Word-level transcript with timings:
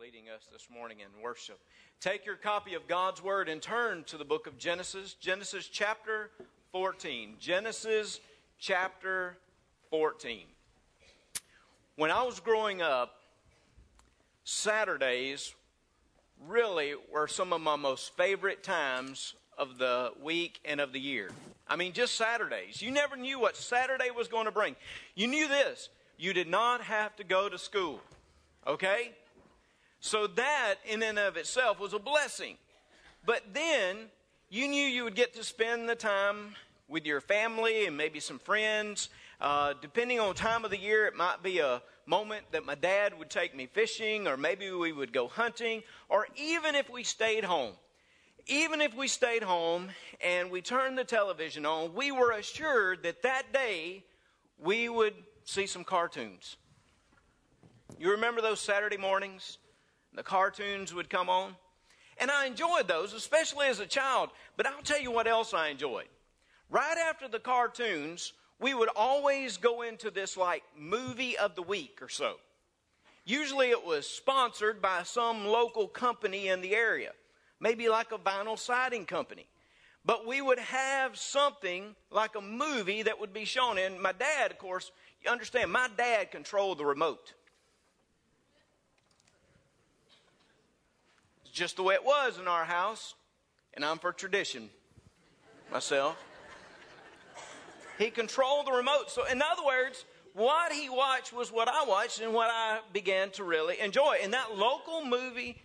leading 0.00 0.28
us 0.28 0.48
this 0.50 0.68
morning 0.70 0.98
in 1.00 1.22
worship. 1.22 1.58
Take 2.00 2.26
your 2.26 2.36
copy 2.36 2.74
of 2.74 2.88
God's 2.88 3.22
Word 3.22 3.48
and 3.48 3.62
turn 3.62 4.02
to 4.04 4.16
the 4.16 4.24
book 4.24 4.46
of 4.46 4.58
Genesis, 4.58 5.14
Genesis 5.14 5.68
chapter 5.68 6.30
14. 6.72 7.34
Genesis 7.38 8.20
chapter 8.58 9.36
14. 9.90 10.40
When 11.96 12.10
I 12.10 12.22
was 12.24 12.40
growing 12.40 12.82
up, 12.82 13.20
Saturdays 14.44 15.54
really 16.48 16.94
were 17.12 17.28
some 17.28 17.52
of 17.52 17.60
my 17.60 17.76
most 17.76 18.16
favorite 18.16 18.62
times 18.62 19.34
of 19.56 19.78
the 19.78 20.12
week 20.22 20.60
and 20.64 20.80
of 20.80 20.92
the 20.92 21.00
year. 21.00 21.30
I 21.68 21.76
mean, 21.76 21.92
just 21.92 22.16
Saturdays. 22.16 22.82
You 22.82 22.90
never 22.90 23.16
knew 23.16 23.38
what 23.38 23.56
Saturday 23.56 24.10
was 24.10 24.28
going 24.28 24.46
to 24.46 24.52
bring. 24.52 24.74
You 25.14 25.28
knew 25.28 25.46
this 25.46 25.88
you 26.16 26.32
did 26.32 26.48
not 26.48 26.80
have 26.82 27.14
to 27.16 27.24
go 27.24 27.48
to 27.48 27.58
school. 27.58 28.00
Okay? 28.66 29.12
So 30.04 30.26
that 30.26 30.74
in 30.84 31.02
and 31.02 31.18
of 31.18 31.38
itself 31.38 31.80
was 31.80 31.94
a 31.94 31.98
blessing. 31.98 32.58
But 33.24 33.40
then 33.54 33.96
you 34.50 34.68
knew 34.68 34.84
you 34.84 35.02
would 35.04 35.14
get 35.14 35.32
to 35.36 35.42
spend 35.42 35.88
the 35.88 35.94
time 35.94 36.56
with 36.88 37.06
your 37.06 37.22
family 37.22 37.86
and 37.86 37.96
maybe 37.96 38.20
some 38.20 38.38
friends. 38.38 39.08
Uh, 39.40 39.72
depending 39.80 40.20
on 40.20 40.34
time 40.34 40.62
of 40.62 40.70
the 40.70 40.78
year, 40.78 41.06
it 41.06 41.16
might 41.16 41.42
be 41.42 41.60
a 41.60 41.80
moment 42.04 42.44
that 42.52 42.66
my 42.66 42.74
dad 42.74 43.18
would 43.18 43.30
take 43.30 43.56
me 43.56 43.64
fishing, 43.64 44.28
or 44.28 44.36
maybe 44.36 44.70
we 44.70 44.92
would 44.92 45.10
go 45.10 45.26
hunting, 45.26 45.82
or 46.10 46.28
even 46.36 46.74
if 46.74 46.90
we 46.90 47.02
stayed 47.02 47.44
home. 47.44 47.72
Even 48.46 48.82
if 48.82 48.94
we 48.94 49.08
stayed 49.08 49.42
home 49.42 49.88
and 50.22 50.50
we 50.50 50.60
turned 50.60 50.98
the 50.98 51.04
television 51.04 51.64
on, 51.64 51.94
we 51.94 52.12
were 52.12 52.32
assured 52.32 53.04
that 53.04 53.22
that 53.22 53.54
day 53.54 54.04
we 54.58 54.90
would 54.90 55.14
see 55.44 55.66
some 55.66 55.82
cartoons. 55.82 56.56
You 57.98 58.10
remember 58.10 58.42
those 58.42 58.60
Saturday 58.60 58.98
mornings? 58.98 59.56
The 60.14 60.22
cartoons 60.22 60.94
would 60.94 61.10
come 61.10 61.28
on. 61.28 61.56
And 62.18 62.30
I 62.30 62.46
enjoyed 62.46 62.86
those, 62.86 63.12
especially 63.12 63.66
as 63.66 63.80
a 63.80 63.86
child. 63.86 64.30
But 64.56 64.66
I'll 64.66 64.82
tell 64.82 65.00
you 65.00 65.10
what 65.10 65.26
else 65.26 65.52
I 65.52 65.68
enjoyed. 65.68 66.06
Right 66.70 66.96
after 67.08 67.28
the 67.28 67.40
cartoons, 67.40 68.32
we 68.60 68.74
would 68.74 68.88
always 68.94 69.56
go 69.56 69.82
into 69.82 70.10
this 70.10 70.36
like 70.36 70.62
movie 70.78 71.36
of 71.36 71.54
the 71.54 71.62
week 71.62 72.00
or 72.00 72.08
so. 72.08 72.36
Usually 73.24 73.70
it 73.70 73.84
was 73.84 74.08
sponsored 74.08 74.82
by 74.82 75.02
some 75.02 75.46
local 75.46 75.88
company 75.88 76.48
in 76.48 76.60
the 76.60 76.74
area, 76.74 77.12
maybe 77.58 77.88
like 77.88 78.12
a 78.12 78.18
vinyl 78.18 78.58
siding 78.58 79.06
company. 79.06 79.46
But 80.04 80.26
we 80.26 80.42
would 80.42 80.58
have 80.58 81.16
something 81.16 81.96
like 82.10 82.36
a 82.36 82.40
movie 82.42 83.02
that 83.02 83.18
would 83.18 83.32
be 83.32 83.46
shown. 83.46 83.78
And 83.78 84.00
my 84.00 84.12
dad, 84.12 84.50
of 84.50 84.58
course, 84.58 84.92
you 85.24 85.30
understand, 85.30 85.72
my 85.72 85.88
dad 85.96 86.30
controlled 86.30 86.78
the 86.78 86.84
remote. 86.84 87.32
Just 91.54 91.76
the 91.76 91.82
way 91.82 91.94
it 91.94 92.04
was 92.04 92.38
in 92.38 92.48
our 92.48 92.64
house, 92.64 93.14
and 93.72 93.84
I'm 93.84 93.98
for 93.98 94.12
tradition 94.12 94.68
myself. 95.72 96.16
He 97.96 98.10
controlled 98.10 98.66
the 98.66 98.72
remote. 98.72 99.08
So, 99.08 99.24
in 99.24 99.40
other 99.40 99.64
words, 99.64 100.04
what 100.32 100.72
he 100.72 100.90
watched 100.90 101.32
was 101.32 101.52
what 101.52 101.68
I 101.68 101.84
watched 101.84 102.20
and 102.20 102.34
what 102.34 102.50
I 102.50 102.80
began 102.92 103.30
to 103.32 103.44
really 103.44 103.78
enjoy. 103.80 104.18
And 104.20 104.32
that 104.32 104.56
local 104.56 105.04
movie 105.04 105.62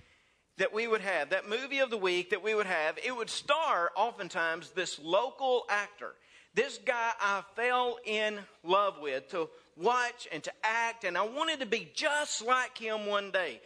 that 0.58 0.72
we 0.72 0.88
would 0.88 1.02
have, 1.02 1.32
that 1.32 1.50
movie 1.50 1.80
of 1.80 1.90
the 1.90 1.98
week 1.98 2.30
that 2.30 2.44
we 2.44 2.54
would 2.54 2.67
have, 2.67 3.00
it 3.04 3.16
would 3.16 3.30
star 3.30 3.92
oftentimes 3.95 4.70
this 4.72 5.00
local 5.00 5.66
actor. 5.70 6.14
This 6.54 6.78
guy 6.86 7.12
I 7.20 7.44
fell 7.56 7.98
in 8.06 8.38
love 8.64 8.95
with 9.02 9.30
to 9.32 9.50
watch 9.76 10.28
and 10.32 10.44
to 10.44 10.52
act, 10.64 11.04
and 11.04 11.17
I 11.17 11.23
wanted 11.23 11.62
to 11.62 11.66
be 11.66 11.90
just 11.95 12.45
like 12.45 12.78
him 12.78 13.08
one 13.08 13.32
day 13.32 13.62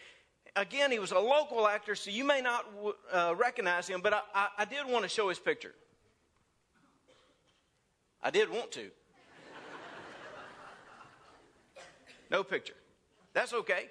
again, 0.55 0.91
he 0.91 0.99
was 0.99 1.11
a 1.11 1.19
local 1.19 1.67
actor, 1.67 1.95
so 1.95 2.09
you 2.09 2.23
may 2.23 2.41
not 2.41 2.65
uh, 3.11 3.33
recognize 3.37 3.87
him, 3.87 4.01
but 4.01 4.13
I, 4.13 4.21
I, 4.33 4.47
I 4.59 4.65
did 4.65 4.85
want 4.87 5.03
to 5.03 5.09
show 5.09 5.29
his 5.29 5.39
picture. 5.39 5.73
I 8.21 8.29
did 8.29 8.49
want 8.49 8.71
to. 8.73 8.89
No 12.31 12.43
picture. 12.43 12.73
That's 13.33 13.53
okay. 13.53 13.89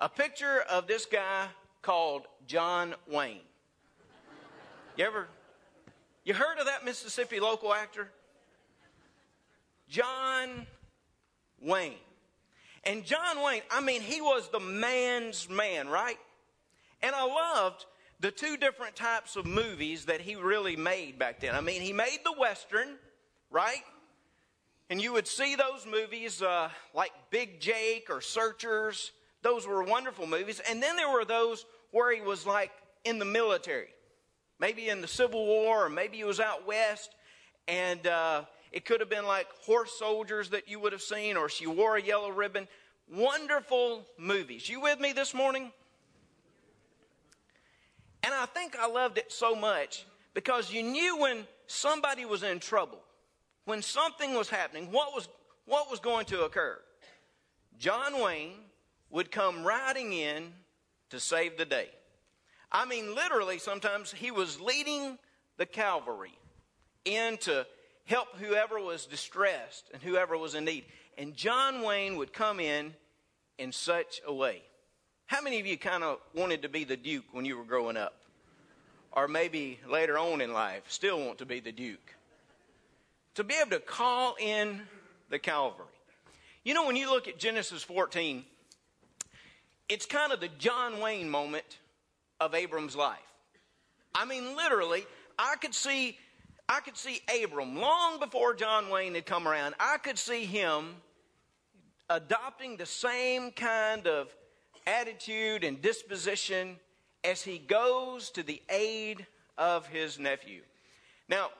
A 0.00 0.08
picture 0.08 0.64
of 0.68 0.88
this 0.88 1.06
guy 1.06 1.46
called 1.80 2.26
John 2.46 2.94
Wayne. 3.06 3.40
You 4.96 5.04
ever 5.04 5.28
you 6.24 6.34
heard 6.34 6.58
of 6.58 6.66
that 6.66 6.84
Mississippi 6.84 7.38
local 7.38 7.72
actor? 7.72 8.08
John 9.88 10.66
Wayne. 11.60 11.94
And 12.86 13.04
John 13.04 13.42
Wayne, 13.42 13.62
I 13.70 13.80
mean, 13.80 14.02
he 14.02 14.20
was 14.20 14.48
the 14.50 14.60
man's 14.60 15.48
man, 15.48 15.88
right? 15.88 16.18
And 17.02 17.14
I 17.14 17.24
loved 17.24 17.86
the 18.20 18.30
two 18.30 18.56
different 18.56 18.96
types 18.96 19.36
of 19.36 19.46
movies 19.46 20.06
that 20.06 20.20
he 20.20 20.36
really 20.36 20.76
made 20.76 21.18
back 21.18 21.40
then. 21.40 21.54
I 21.54 21.60
mean, 21.60 21.82
he 21.82 21.92
made 21.92 22.18
the 22.24 22.32
Western, 22.38 22.96
right? 23.50 23.82
And 24.90 25.00
you 25.00 25.12
would 25.12 25.26
see 25.26 25.56
those 25.56 25.86
movies 25.86 26.42
uh, 26.42 26.68
like 26.94 27.12
Big 27.30 27.60
Jake 27.60 28.08
or 28.10 28.20
Searchers. 28.20 29.12
Those 29.42 29.66
were 29.66 29.82
wonderful 29.82 30.26
movies. 30.26 30.60
And 30.68 30.82
then 30.82 30.96
there 30.96 31.10
were 31.10 31.24
those 31.24 31.64
where 31.90 32.14
he 32.14 32.20
was 32.20 32.46
like 32.46 32.70
in 33.04 33.18
the 33.18 33.24
military, 33.24 33.88
maybe 34.58 34.88
in 34.88 35.00
the 35.00 35.08
Civil 35.08 35.46
War, 35.46 35.86
or 35.86 35.88
maybe 35.88 36.18
he 36.18 36.24
was 36.24 36.40
out 36.40 36.66
west. 36.66 37.14
And 37.66 38.06
uh, 38.06 38.44
it 38.74 38.84
could 38.84 38.98
have 38.98 39.08
been 39.08 39.24
like 39.24 39.46
horse 39.62 39.92
soldiers 39.96 40.50
that 40.50 40.68
you 40.68 40.80
would 40.80 40.90
have 40.90 41.00
seen, 41.00 41.36
or 41.36 41.48
she 41.48 41.64
wore 41.64 41.96
a 41.96 42.02
yellow 42.02 42.30
ribbon. 42.30 42.66
Wonderful 43.08 44.04
movies. 44.18 44.68
You 44.68 44.80
with 44.80 44.98
me 44.98 45.12
this 45.12 45.32
morning? 45.32 45.70
And 48.24 48.34
I 48.34 48.46
think 48.46 48.74
I 48.76 48.88
loved 48.88 49.16
it 49.16 49.30
so 49.30 49.54
much 49.54 50.04
because 50.34 50.72
you 50.72 50.82
knew 50.82 51.18
when 51.18 51.46
somebody 51.68 52.24
was 52.24 52.42
in 52.42 52.58
trouble, 52.58 52.98
when 53.64 53.80
something 53.80 54.34
was 54.34 54.50
happening, 54.50 54.90
what 54.90 55.14
was, 55.14 55.28
what 55.66 55.88
was 55.88 56.00
going 56.00 56.26
to 56.26 56.42
occur. 56.42 56.76
John 57.78 58.20
Wayne 58.20 58.54
would 59.08 59.30
come 59.30 59.62
riding 59.62 60.12
in 60.12 60.52
to 61.10 61.20
save 61.20 61.56
the 61.56 61.64
day. 61.64 61.90
I 62.72 62.86
mean, 62.86 63.14
literally, 63.14 63.58
sometimes 63.58 64.10
he 64.10 64.32
was 64.32 64.60
leading 64.60 65.16
the 65.58 65.66
cavalry 65.66 66.36
in 67.04 67.36
to 67.38 67.64
help 68.04 68.28
whoever 68.36 68.78
was 68.78 69.06
distressed 69.06 69.90
and 69.92 70.02
whoever 70.02 70.36
was 70.36 70.54
in 70.54 70.64
need. 70.64 70.84
And 71.16 71.34
John 71.34 71.82
Wayne 71.82 72.16
would 72.16 72.32
come 72.32 72.60
in 72.60 72.94
in 73.58 73.72
such 73.72 74.20
a 74.26 74.32
way. 74.32 74.62
How 75.26 75.40
many 75.40 75.58
of 75.60 75.66
you 75.66 75.78
kind 75.78 76.04
of 76.04 76.18
wanted 76.34 76.62
to 76.62 76.68
be 76.68 76.84
the 76.84 76.96
Duke 76.96 77.24
when 77.32 77.44
you 77.44 77.56
were 77.56 77.64
growing 77.64 77.96
up? 77.96 78.14
Or 79.12 79.28
maybe 79.28 79.78
later 79.88 80.18
on 80.18 80.40
in 80.40 80.52
life, 80.52 80.82
still 80.88 81.18
want 81.18 81.38
to 81.38 81.46
be 81.46 81.60
the 81.60 81.72
Duke? 81.72 82.14
To 83.36 83.44
be 83.44 83.54
able 83.54 83.70
to 83.70 83.80
call 83.80 84.36
in 84.40 84.82
the 85.30 85.38
Calvary. 85.38 85.86
You 86.64 86.74
know, 86.74 86.86
when 86.86 86.96
you 86.96 87.10
look 87.10 87.28
at 87.28 87.38
Genesis 87.38 87.82
14, 87.82 88.44
it's 89.88 90.06
kind 90.06 90.32
of 90.32 90.40
the 90.40 90.48
John 90.58 91.00
Wayne 91.00 91.28
moment 91.28 91.78
of 92.40 92.54
Abram's 92.54 92.96
life. 92.96 93.18
I 94.14 94.24
mean, 94.24 94.56
literally, 94.56 95.06
I 95.38 95.56
could 95.56 95.74
see 95.74 96.18
I 96.68 96.80
could 96.80 96.96
see 96.96 97.20
Abram 97.42 97.76
long 97.76 98.18
before 98.18 98.54
John 98.54 98.88
Wayne 98.88 99.14
had 99.14 99.26
come 99.26 99.46
around. 99.46 99.74
I 99.78 99.98
could 99.98 100.18
see 100.18 100.46
him 100.46 100.96
adopting 102.08 102.76
the 102.76 102.86
same 102.86 103.50
kind 103.50 104.06
of 104.06 104.34
attitude 104.86 105.64
and 105.64 105.80
disposition 105.80 106.76
as 107.22 107.42
he 107.42 107.58
goes 107.58 108.30
to 108.30 108.42
the 108.42 108.62
aid 108.70 109.26
of 109.56 109.86
his 109.86 110.18
nephew. 110.18 110.62
Now, 111.28 111.50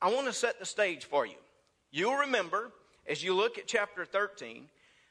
I 0.00 0.12
want 0.12 0.26
to 0.26 0.32
set 0.32 0.58
the 0.58 0.66
stage 0.66 1.04
for 1.04 1.26
you. 1.26 1.34
You'll 1.90 2.16
remember, 2.16 2.70
as 3.06 3.22
you 3.22 3.34
look 3.34 3.58
at 3.58 3.66
chapter 3.66 4.04
13, 4.04 4.68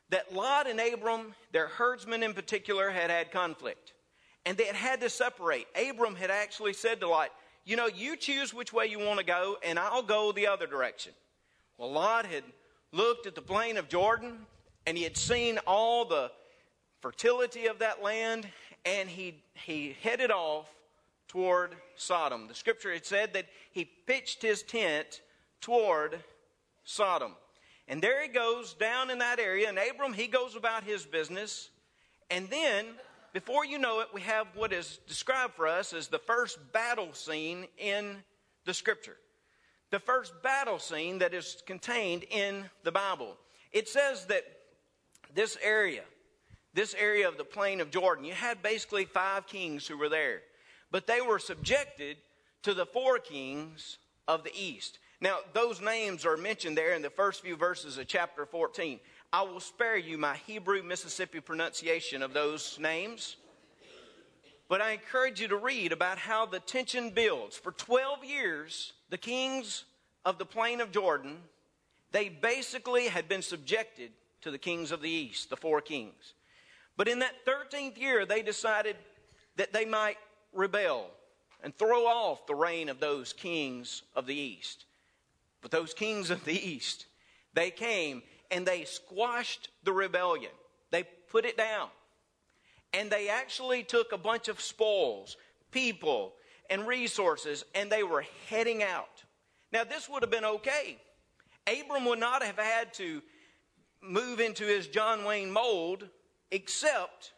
that 0.10 0.34
Lot 0.34 0.68
and 0.68 0.80
Abram, 0.80 1.34
their 1.52 1.68
herdsmen 1.68 2.24
in 2.24 2.34
particular, 2.34 2.90
had 2.90 3.10
had 3.10 3.32
conflict. 3.32 3.94
And 4.46 4.58
they 4.58 4.66
had 4.66 4.76
had 4.76 5.02
to 5.02 5.10
separate. 5.10 5.68
Abram 5.76 6.16
had 6.16 6.32
actually 6.32 6.72
said 6.72 7.02
to 7.02 7.10
Lot, 7.10 7.32
you 7.68 7.76
know, 7.76 7.88
you 7.88 8.16
choose 8.16 8.54
which 8.54 8.72
way 8.72 8.86
you 8.86 8.98
want 8.98 9.20
to 9.20 9.26
go, 9.26 9.58
and 9.62 9.78
I'll 9.78 10.02
go 10.02 10.32
the 10.32 10.48
other 10.48 10.68
direction. 10.68 11.12
Well, 11.78 11.92
Lot 11.92 12.26
had 12.26 12.46
looked 12.94 13.28
at 13.28 13.36
the 13.36 13.42
plain 13.42 13.76
of 13.76 13.90
Jordan, 13.90 14.38
and 14.86 14.98
he 14.98 15.04
had 15.04 15.18
seen 15.18 15.60
all 15.68 16.06
the 16.06 16.32
fertility 17.02 17.68
of 17.68 17.80
that 17.80 18.02
land, 18.02 18.48
and 18.86 19.10
he, 19.10 19.44
he 19.54 19.98
headed 20.02 20.32
off 20.32 20.70
toward 21.28 21.76
Sodom. 21.98 22.48
The 22.48 22.56
scripture 22.56 22.94
had 22.94 23.06
said 23.06 23.34
that 23.34 23.48
he 23.74 23.84
pitched 23.84 24.42
his 24.42 24.64
tent 24.64 25.22
toward 25.60 26.20
Sodom. 26.86 27.34
And 27.90 28.02
there 28.02 28.22
he 28.22 28.30
goes 28.30 28.76
down 28.76 29.10
in 29.10 29.20
that 29.20 29.42
area, 29.42 29.68
and 29.68 29.78
Abram, 29.78 30.14
he 30.14 30.28
goes 30.28 30.56
about 30.56 30.86
his 30.86 31.06
business. 31.06 31.70
And 32.32 32.50
then 32.50 32.86
before 33.38 33.64
you 33.64 33.78
know 33.78 34.00
it, 34.00 34.08
we 34.16 34.22
have 34.22 34.48
what 34.56 34.74
is 34.74 35.00
described 35.08 35.54
for 35.54 35.68
us 35.68 35.94
as 35.94 36.08
the 36.08 36.18
first 36.18 36.58
battle 36.74 37.14
scene 37.14 37.68
in 37.78 38.16
the 38.66 38.74
scripture. 38.74 39.16
The 39.92 40.00
first 40.00 40.34
battle 40.42 40.80
scene 40.80 41.20
that 41.20 41.36
is 41.36 41.62
contained 41.68 42.24
in 42.32 42.66
the 42.82 42.92
Bible. 42.92 43.38
It 43.72 43.88
says 43.88 44.26
that 44.26 44.42
this 45.36 45.56
area, 45.62 46.02
this 46.74 46.96
area 46.96 47.28
of 47.28 47.38
the 47.38 47.44
plain 47.44 47.80
of 47.80 47.92
Jordan, 47.92 48.26
you 48.26 48.34
had 48.34 48.64
basically 48.64 49.06
five 49.06 49.46
kings 49.46 49.86
who 49.86 50.00
were 50.00 50.10
there. 50.10 50.42
But 50.90 51.06
they 51.06 51.22
were 51.22 51.38
subjected 51.38 52.18
to 52.64 52.74
the 52.74 52.88
four 52.88 53.20
kings 53.20 54.00
of 54.28 54.44
the 54.44 54.52
east. 54.60 54.98
Now, 55.22 55.38
those 55.54 55.80
names 55.80 56.26
are 56.26 56.38
mentioned 56.38 56.76
there 56.76 56.96
in 56.96 57.04
the 57.04 57.12
first 57.12 57.44
few 57.44 57.56
verses 57.56 58.00
of 58.00 58.08
chapter 58.08 58.48
14. 58.48 59.00
I 59.34 59.42
will 59.42 59.60
spare 59.60 59.98
you 59.98 60.18
my 60.18 60.38
Hebrew 60.48 60.82
Mississippi 60.84 61.42
pronunciation 61.42 62.24
of 62.24 62.34
those 62.34 62.80
names. 62.80 63.36
But 64.70 64.82
I 64.82 64.92
encourage 64.92 65.42
you 65.42 65.50
to 65.50 65.58
read 65.58 65.92
about 65.92 66.18
how 66.18 66.46
the 66.46 66.62
tension 66.62 67.10
builds. 67.10 67.58
For 67.58 67.74
12 67.74 68.24
years, 68.24 68.94
the 69.10 69.18
kings 69.18 69.84
of 70.24 70.38
the 70.38 70.46
plain 70.46 70.80
of 70.80 70.92
Jordan, 70.92 71.40
they 72.12 72.30
basically 72.30 73.08
had 73.08 73.28
been 73.28 73.42
subjected 73.42 74.12
to 74.42 74.52
the 74.52 74.58
kings 74.58 74.94
of 74.94 75.02
the 75.02 75.10
east, 75.10 75.50
the 75.50 75.58
four 75.58 75.82
kings. 75.82 76.34
But 76.96 77.10
in 77.10 77.20
that 77.20 77.46
13th 77.46 78.00
year, 78.00 78.26
they 78.26 78.42
decided 78.42 78.96
that 79.58 79.74
they 79.74 79.86
might 79.86 80.18
rebel 80.54 81.08
and 81.62 81.78
throw 81.78 82.06
off 82.06 82.48
the 82.48 82.56
reign 82.56 82.88
of 82.88 83.02
those 83.02 83.34
kings 83.34 84.04
of 84.16 84.26
the 84.26 84.36
east. 84.36 84.86
But 85.62 85.72
those 85.72 85.94
kings 85.94 86.30
of 86.30 86.46
the 86.46 86.54
east, 86.54 87.08
they 87.54 87.72
came 87.72 88.24
and 88.52 88.66
they 88.66 88.84
squashed 88.84 89.70
the 89.84 89.94
rebellion. 89.94 90.52
They 90.92 91.04
put 91.32 91.46
it 91.46 91.58
down. 91.58 91.90
And 92.94 93.10
they 93.10 93.30
actually 93.30 93.84
took 93.84 94.12
a 94.12 94.18
bunch 94.18 94.48
of 94.48 94.62
spoils, 94.62 95.38
people, 95.72 96.34
and 96.70 96.88
resources, 96.88 97.64
and 97.76 97.92
they 97.92 98.04
were 98.04 98.26
heading 98.50 98.84
out. 98.84 99.24
Now, 99.72 99.84
this 99.84 100.08
would 100.10 100.24
have 100.24 100.32
been 100.32 100.46
okay. 100.46 100.98
Abram 101.68 102.06
would 102.06 102.20
not 102.20 102.44
have 102.44 102.58
had 102.58 102.94
to 102.96 103.22
move 104.02 104.40
into 104.40 104.64
his 104.66 104.88
John 104.88 105.26
Wayne 105.26 105.52
mold, 105.52 106.08
except 106.52 107.34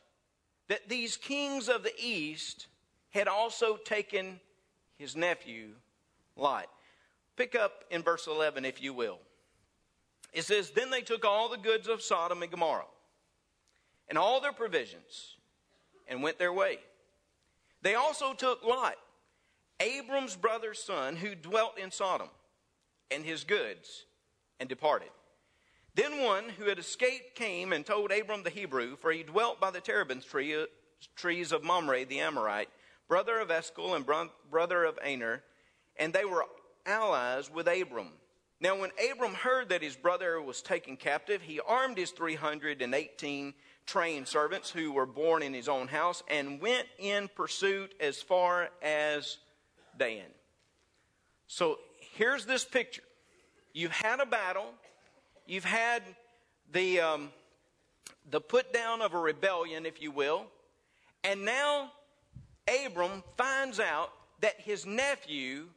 that 0.67 0.87
these 0.87 1.17
kings 1.17 1.67
of 1.67 1.83
the 1.83 1.93
East 1.97 2.67
had 3.09 3.27
also 3.27 3.77
taken 3.77 4.39
his 4.97 5.15
nephew, 5.15 5.69
Lot. 6.35 6.67
Pick 7.35 7.55
up 7.55 7.85
in 7.89 8.03
verse 8.03 8.27
11, 8.27 8.65
if 8.65 8.81
you 8.81 8.93
will. 8.93 9.19
It 10.33 10.43
says, 10.43 10.71
Then 10.71 10.89
they 10.89 11.01
took 11.01 11.25
all 11.25 11.49
the 11.49 11.57
goods 11.57 11.87
of 11.87 12.01
Sodom 12.01 12.41
and 12.41 12.51
Gomorrah 12.51 12.85
and 14.07 14.17
all 14.17 14.41
their 14.41 14.53
provisions 14.53 15.37
and 16.07 16.23
went 16.23 16.39
their 16.39 16.53
way. 16.53 16.79
They 17.81 17.95
also 17.95 18.33
took 18.33 18.63
Lot, 18.63 18.95
Abram's 19.79 20.35
brother's 20.35 20.83
son, 20.83 21.15
who 21.15 21.35
dwelt 21.35 21.77
in 21.77 21.91
Sodom, 21.91 22.29
and 23.09 23.23
his 23.23 23.43
goods, 23.43 24.05
and 24.59 24.67
departed. 24.67 25.09
Then 25.95 26.23
one 26.23 26.49
who 26.49 26.65
had 26.65 26.79
escaped 26.79 27.35
came 27.35 27.73
and 27.73 27.85
told 27.85 28.11
Abram 28.11 28.43
the 28.43 28.49
Hebrew, 28.49 28.95
for 28.95 29.11
he 29.11 29.23
dwelt 29.23 29.59
by 29.59 29.71
the 29.71 29.81
terebinth 29.81 30.25
tree, 30.25 30.65
trees 31.15 31.51
of 31.51 31.63
Mamre 31.63 32.05
the 32.05 32.19
Amorite, 32.19 32.69
brother 33.07 33.39
of 33.39 33.49
Eshcol 33.49 33.95
and 33.95 34.05
brother 34.49 34.83
of 34.83 34.99
Aner, 35.03 35.43
and 35.97 36.13
they 36.13 36.25
were 36.25 36.45
allies 36.85 37.49
with 37.51 37.67
Abram. 37.67 38.11
Now, 38.61 38.77
when 38.77 38.91
Abram 39.11 39.33
heard 39.33 39.69
that 39.69 39.81
his 39.81 39.95
brother 39.95 40.41
was 40.41 40.61
taken 40.61 40.97
captive, 40.97 41.41
he 41.41 41.61
armed 41.61 41.97
his 41.97 42.11
318 42.11 43.53
trained 43.85 44.27
servants 44.27 44.69
who 44.69 44.91
were 44.91 45.05
born 45.05 45.41
in 45.43 45.53
his 45.53 45.69
own 45.69 45.87
house 45.87 46.21
and 46.27 46.59
went 46.59 46.87
in 46.97 47.29
pursuit 47.35 47.93
as 48.01 48.21
far 48.21 48.69
as 48.81 49.37
Dan. 49.97 50.25
So 51.47 51.79
here's 52.15 52.45
this 52.45 52.65
picture. 52.65 53.01
You've 53.73 53.91
had 53.91 54.19
a 54.19 54.25
battle, 54.25 54.73
you've 55.47 55.63
had 55.63 56.03
the, 56.73 56.99
um, 56.99 57.29
the 58.29 58.41
put 58.41 58.73
down 58.73 59.01
of 59.01 59.13
a 59.13 59.19
rebellion, 59.19 59.85
if 59.85 60.01
you 60.01 60.11
will, 60.11 60.47
and 61.23 61.45
now 61.45 61.91
Abram 62.85 63.23
finds 63.37 63.79
out 63.79 64.11
that 64.41 64.59
his 64.59 64.85
nephew 64.85 65.67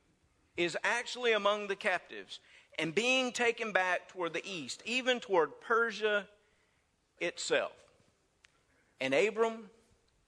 is 0.57 0.77
actually 0.85 1.33
among 1.33 1.69
the 1.69 1.77
captives 1.77 2.41
and 2.79 2.95
being 2.95 3.33
taken 3.33 3.73
back 3.73 4.09
toward 4.09 4.33
the 4.33 4.47
east, 4.47 4.83
even 4.85 5.21
toward 5.21 5.61
Persia 5.61 6.27
itself. 7.21 7.73
And 9.01 9.15
Abram, 9.15 9.71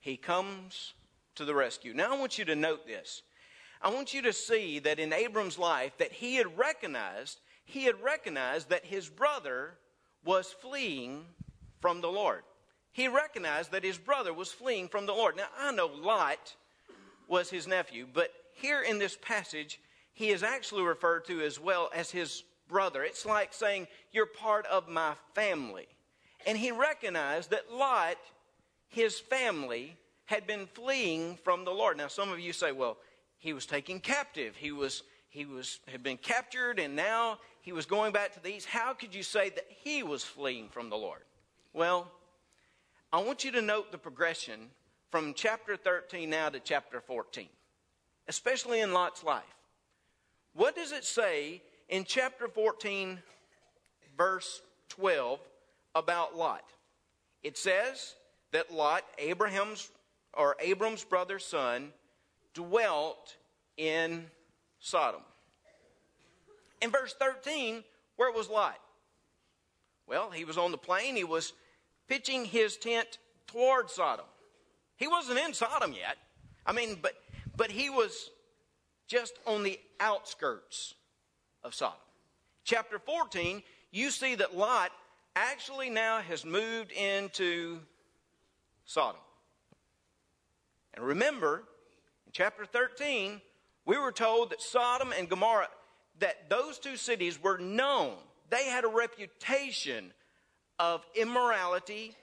he 0.00 0.16
comes 0.16 0.92
to 1.36 1.44
the 1.44 1.54
rescue. 1.54 1.94
Now 1.94 2.14
I 2.14 2.18
want 2.18 2.38
you 2.38 2.44
to 2.46 2.56
note 2.56 2.86
this. 2.86 3.22
I 3.80 3.90
want 3.90 4.14
you 4.14 4.22
to 4.22 4.32
see 4.32 4.78
that 4.80 4.98
in 4.98 5.12
Abram's 5.12 5.58
life 5.58 5.96
that 5.98 6.12
he 6.12 6.36
had 6.36 6.58
recognized, 6.58 7.40
he 7.64 7.84
had 7.84 8.02
recognized 8.02 8.70
that 8.70 8.84
his 8.84 9.08
brother 9.08 9.74
was 10.24 10.48
fleeing 10.52 11.24
from 11.80 12.00
the 12.00 12.08
Lord. 12.08 12.42
He 12.92 13.08
recognized 13.08 13.72
that 13.72 13.84
his 13.84 13.98
brother 13.98 14.32
was 14.32 14.52
fleeing 14.52 14.88
from 14.88 15.06
the 15.06 15.12
Lord. 15.12 15.36
Now 15.36 15.48
I 15.58 15.72
know 15.72 15.86
Lot 15.86 16.54
was 17.28 17.50
his 17.50 17.66
nephew, 17.66 18.06
but 18.12 18.32
here 18.54 18.82
in 18.82 18.98
this 18.98 19.18
passage, 19.20 19.80
he 20.14 20.30
is 20.30 20.42
actually 20.42 20.82
referred 20.82 21.26
to 21.26 21.42
as 21.42 21.60
well 21.60 21.90
as 21.94 22.10
his 22.10 22.44
brother. 22.68 23.02
It's 23.02 23.26
like 23.26 23.52
saying, 23.52 23.86
You're 24.12 24.26
part 24.26 24.66
of 24.66 24.88
my 24.88 25.14
family. 25.34 25.86
And 26.46 26.56
he 26.56 26.70
recognized 26.72 27.50
that 27.50 27.72
Lot 27.72 28.16
his 28.94 29.18
family 29.18 29.96
had 30.26 30.46
been 30.46 30.66
fleeing 30.66 31.36
from 31.42 31.64
the 31.64 31.70
Lord. 31.70 31.96
Now, 31.96 32.08
some 32.08 32.30
of 32.30 32.38
you 32.38 32.52
say, 32.52 32.72
well, 32.72 32.96
he 33.38 33.52
was 33.52 33.66
taken 33.66 34.00
captive. 34.00 34.56
He 34.56 34.72
was 34.72 35.02
he 35.28 35.44
was 35.44 35.80
had 35.88 36.02
been 36.04 36.16
captured 36.16 36.78
and 36.78 36.94
now 36.94 37.40
he 37.60 37.72
was 37.72 37.86
going 37.86 38.12
back 38.12 38.32
to 38.34 38.40
the 38.40 38.54
east. 38.54 38.66
How 38.66 38.94
could 38.94 39.12
you 39.12 39.24
say 39.24 39.50
that 39.50 39.66
he 39.68 40.04
was 40.04 40.22
fleeing 40.22 40.68
from 40.68 40.90
the 40.90 40.96
Lord? 40.96 41.22
Well, 41.72 42.08
I 43.12 43.20
want 43.20 43.42
you 43.42 43.50
to 43.52 43.62
note 43.62 43.90
the 43.90 43.98
progression 43.98 44.70
from 45.10 45.34
chapter 45.34 45.76
13 45.76 46.30
now 46.30 46.50
to 46.50 46.60
chapter 46.60 47.00
14, 47.00 47.48
especially 48.28 48.80
in 48.80 48.92
Lot's 48.92 49.24
life. 49.24 49.42
What 50.54 50.74
does 50.76 50.92
it 50.92 51.04
say 51.04 51.62
in 51.88 52.04
chapter 52.04 52.48
14, 52.48 53.18
verse 54.16 54.62
12, 54.88 55.40
about 55.94 56.36
Lot? 56.36 56.64
It 57.42 57.58
says, 57.58 58.14
that 58.54 58.72
Lot, 58.72 59.02
Abraham's 59.18 59.90
or 60.32 60.56
Abram's 60.60 61.04
brother's 61.04 61.44
son, 61.44 61.92
dwelt 62.54 63.36
in 63.76 64.26
Sodom. 64.78 65.22
In 66.80 66.90
verse 66.90 67.14
13, 67.18 67.82
where 68.16 68.32
was 68.32 68.48
Lot? 68.48 68.78
Well, 70.06 70.30
he 70.30 70.44
was 70.44 70.56
on 70.56 70.70
the 70.70 70.78
plain. 70.78 71.16
He 71.16 71.24
was 71.24 71.52
pitching 72.08 72.44
his 72.44 72.76
tent 72.76 73.18
toward 73.48 73.90
Sodom. 73.90 74.26
He 74.96 75.08
wasn't 75.08 75.40
in 75.40 75.52
Sodom 75.52 75.92
yet. 75.92 76.16
I 76.64 76.72
mean, 76.72 76.98
but 77.02 77.14
but 77.56 77.70
he 77.70 77.90
was 77.90 78.30
just 79.06 79.34
on 79.46 79.62
the 79.62 79.78
outskirts 80.00 80.94
of 81.62 81.74
Sodom. 81.74 81.98
Chapter 82.64 82.98
14, 82.98 83.62
you 83.90 84.10
see 84.10 84.34
that 84.36 84.56
Lot 84.56 84.90
actually 85.36 85.90
now 85.90 86.20
has 86.20 86.44
moved 86.44 86.92
into 86.92 87.80
Sodom. 88.84 89.20
And 90.94 91.04
remember, 91.04 91.64
in 92.26 92.32
chapter 92.32 92.64
13, 92.64 93.40
we 93.84 93.98
were 93.98 94.12
told 94.12 94.50
that 94.50 94.62
Sodom 94.62 95.12
and 95.16 95.28
Gomorrah, 95.28 95.68
that 96.20 96.48
those 96.48 96.78
two 96.78 96.96
cities 96.96 97.42
were 97.42 97.58
known. 97.58 98.14
They 98.50 98.66
had 98.66 98.84
a 98.84 98.88
reputation 98.88 100.12
of 100.78 101.04
immorality 101.14 102.14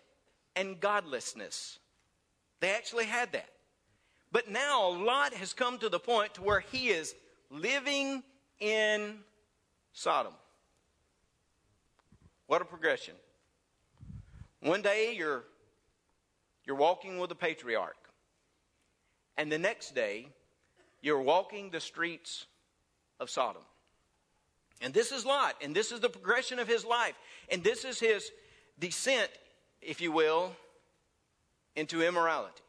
and 0.55 0.79
godlessness. 0.79 1.79
They 2.59 2.71
actually 2.71 3.05
had 3.05 3.33
that. 3.33 3.50
But 4.31 4.50
now 4.50 4.89
Lot 4.89 5.33
has 5.33 5.53
come 5.53 5.77
to 5.79 5.89
the 5.89 6.00
point 6.00 6.35
to 6.35 6.41
where 6.41 6.61
he 6.61 6.89
is 6.89 7.13
living 7.50 8.23
in 8.59 9.15
Sodom. 9.93 10.33
What 12.47 12.61
a 12.61 12.65
progression. 12.65 13.15
One 14.61 14.81
day 14.81 15.13
you're 15.15 15.43
you're 16.65 16.75
walking 16.75 17.17
with 17.17 17.31
a 17.31 17.35
patriarch. 17.35 17.97
And 19.38 19.51
the 19.51 19.57
next 19.57 19.95
day, 19.95 20.27
you're 21.01 21.21
walking 21.21 21.69
the 21.69 21.79
streets 21.79 22.45
of 23.19 23.29
Sodom. 23.29 23.63
And 24.81 24.93
this 24.93 25.11
is 25.11 25.25
Lot, 25.25 25.55
and 25.61 25.75
this 25.75 25.91
is 25.91 26.00
the 26.00 26.09
progression 26.09 26.59
of 26.59 26.67
his 26.67 26.83
life, 26.85 27.15
and 27.50 27.63
this 27.63 27.85
is 27.85 28.00
his 28.00 28.31
descent, 28.79 29.29
if 29.81 30.01
you 30.01 30.11
will, 30.11 30.55
into 31.75 32.03
immorality. 32.03 32.60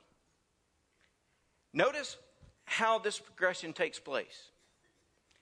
Notice 1.73 2.17
how 2.64 2.99
this 2.99 3.19
progression 3.19 3.73
takes 3.73 3.99
place. 3.99 4.50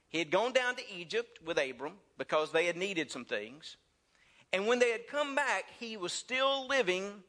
He 0.09 0.19
had 0.19 0.31
gone 0.31 0.53
down 0.53 0.77
to 0.77 0.83
Egypt 0.93 1.39
with 1.45 1.59
Abram 1.59 1.95
because 2.19 2.53
they 2.53 2.67
had 2.67 2.77
needed 2.77 3.11
some 3.11 3.25
things. 3.25 3.77
And 4.53 4.67
when 4.67 4.81
they 4.81 4.91
had 4.91 5.07
come 5.07 5.35
back, 5.35 5.65
he 5.79 5.97
was 5.97 6.13
still 6.13 6.67
living 6.67 7.23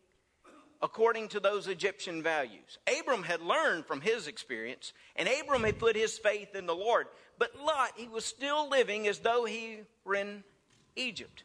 according 0.81 1.27
to 1.29 1.39
those 1.39 1.67
Egyptian 1.67 2.23
values. 2.23 2.79
Abram 2.99 3.21
had 3.21 3.41
learned 3.41 3.85
from 3.85 4.01
his 4.01 4.27
experience, 4.27 4.93
and 5.15 5.29
Abram 5.29 5.63
had 5.63 5.77
put 5.77 5.95
his 5.95 6.17
faith 6.17 6.55
in 6.55 6.65
the 6.65 6.73
Lord. 6.73 7.05
But 7.37 7.55
Lot, 7.55 7.91
he 7.95 8.07
was 8.07 8.25
still 8.25 8.67
living 8.67 9.07
as 9.07 9.19
though 9.19 9.45
he 9.45 9.81
were 10.03 10.15
in 10.15 10.43
Egypt. 10.95 11.43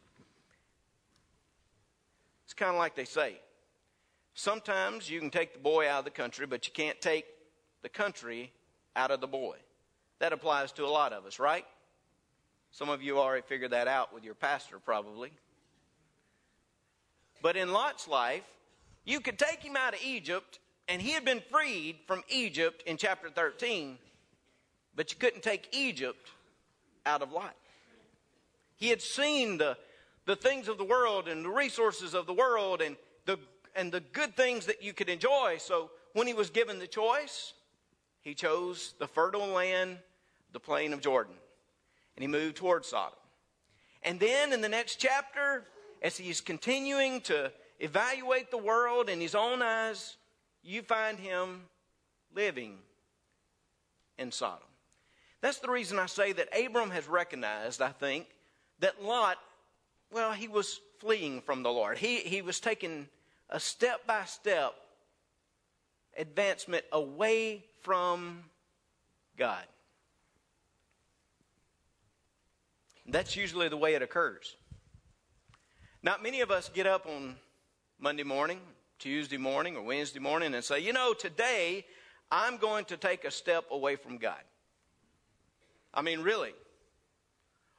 It's 2.45 2.55
kind 2.55 2.71
of 2.71 2.77
like 2.77 2.95
they 2.95 3.05
say 3.05 3.39
Sometimes 4.33 5.09
you 5.09 5.19
can 5.19 5.31
take 5.31 5.53
the 5.53 5.59
boy 5.59 5.89
out 5.89 5.99
of 5.99 6.05
the 6.05 6.11
country, 6.11 6.45
but 6.45 6.67
you 6.67 6.73
can't 6.73 7.01
take 7.01 7.25
the 7.87 7.97
country 7.97 8.51
out 8.97 9.11
of 9.11 9.21
the 9.21 9.27
boy. 9.27 9.55
That 10.19 10.33
applies 10.33 10.73
to 10.73 10.83
a 10.83 10.89
lot 10.89 11.13
of 11.13 11.25
us, 11.25 11.39
right? 11.39 11.65
Some 12.71 12.89
of 12.89 13.01
you 13.01 13.17
already 13.17 13.43
figured 13.47 13.71
that 13.71 13.87
out 13.87 14.13
with 14.13 14.25
your 14.25 14.33
pastor, 14.33 14.77
probably. 14.77 15.31
But 17.41 17.55
in 17.55 17.71
Lot's 17.71 18.05
life, 18.05 18.43
you 19.05 19.21
could 19.21 19.39
take 19.39 19.63
him 19.63 19.77
out 19.77 19.93
of 19.93 20.01
Egypt, 20.03 20.59
and 20.89 21.01
he 21.01 21.11
had 21.11 21.23
been 21.23 21.41
freed 21.49 21.99
from 22.07 22.23
Egypt 22.27 22.83
in 22.85 22.97
chapter 22.97 23.29
13, 23.29 23.97
but 24.93 25.13
you 25.13 25.17
couldn't 25.17 25.43
take 25.43 25.69
Egypt 25.71 26.31
out 27.05 27.21
of 27.21 27.31
Lot. 27.31 27.55
He 28.75 28.89
had 28.89 29.01
seen 29.01 29.59
the, 29.59 29.77
the 30.25 30.35
things 30.35 30.67
of 30.67 30.77
the 30.77 30.83
world 30.83 31.29
and 31.29 31.45
the 31.45 31.49
resources 31.49 32.13
of 32.13 32.25
the 32.25 32.33
world 32.33 32.81
and 32.81 32.97
the, 33.25 33.39
and 33.77 33.93
the 33.93 34.01
good 34.01 34.35
things 34.35 34.65
that 34.65 34.83
you 34.83 34.91
could 34.91 35.07
enjoy. 35.07 35.55
So 35.59 35.89
when 36.11 36.27
he 36.27 36.33
was 36.33 36.49
given 36.49 36.79
the 36.79 36.87
choice, 36.87 37.53
he 38.21 38.33
chose 38.33 38.93
the 38.99 39.07
fertile 39.07 39.47
land, 39.47 39.97
the 40.53 40.59
plain 40.59 40.93
of 40.93 41.01
Jordan, 41.01 41.35
and 42.15 42.21
he 42.21 42.27
moved 42.27 42.57
towards 42.57 42.87
Sodom. 42.87 43.17
And 44.03 44.19
then 44.19 44.53
in 44.53 44.61
the 44.61 44.69
next 44.69 44.97
chapter, 44.97 45.65
as 46.01 46.17
he's 46.17 46.41
continuing 46.41 47.21
to 47.21 47.51
evaluate 47.79 48.51
the 48.51 48.57
world 48.57 49.09
in 49.09 49.19
his 49.19 49.35
own 49.35 49.61
eyes, 49.61 50.17
you 50.63 50.81
find 50.81 51.19
him 51.19 51.63
living 52.33 52.77
in 54.17 54.31
Sodom. 54.31 54.67
That's 55.41 55.59
the 55.59 55.69
reason 55.69 55.99
I 55.99 56.07
say 56.07 56.33
that 56.33 56.49
Abram 56.57 56.89
has 56.91 57.07
recognized, 57.07 57.81
I 57.81 57.89
think, 57.89 58.27
that 58.79 59.03
Lot, 59.03 59.37
well, 60.11 60.31
he 60.31 60.47
was 60.47 60.79
fleeing 60.99 61.41
from 61.41 61.63
the 61.63 61.71
Lord. 61.71 61.97
He, 61.97 62.17
he 62.17 62.41
was 62.41 62.59
taking 62.59 63.07
a 63.49 63.59
step 63.59 64.05
by 64.07 64.25
step 64.25 64.73
advancement 66.17 66.83
away 66.91 67.63
from 67.87 68.43
God. 69.37 69.63
That's 73.07 73.37
usually 73.37 73.69
the 73.69 73.77
way 73.77 73.95
it 73.95 74.01
occurs. 74.01 74.57
Not 76.03 76.21
many 76.21 76.41
of 76.41 76.51
us 76.51 76.69
get 76.73 76.85
up 76.85 77.05
on 77.05 77.37
Monday 77.97 78.23
morning, 78.23 78.59
Tuesday 78.99 79.37
morning, 79.37 79.77
or 79.77 79.83
Wednesday 79.83 80.19
morning 80.19 80.53
and 80.53 80.61
say, 80.61 80.81
you 80.81 80.91
know, 80.91 81.13
today 81.13 81.85
I'm 82.29 82.57
going 82.57 82.83
to 82.85 82.97
take 82.97 83.23
a 83.23 83.31
step 83.31 83.63
away 83.71 83.95
from 83.95 84.17
God. 84.17 84.43
I 85.93 86.01
mean, 86.01 86.19
really. 86.19 86.51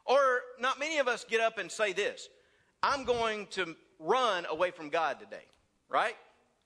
Or 0.07 0.41
not 0.59 0.79
many 0.79 0.97
of 0.97 1.07
us 1.07 1.27
get 1.29 1.43
up 1.43 1.59
and 1.59 1.71
say 1.71 1.93
this 1.93 2.31
I'm 2.83 3.05
going 3.05 3.47
to 3.51 3.77
run 3.99 4.47
away 4.47 4.71
from 4.71 4.89
God 4.89 5.21
today, 5.21 5.45
right? 5.91 6.17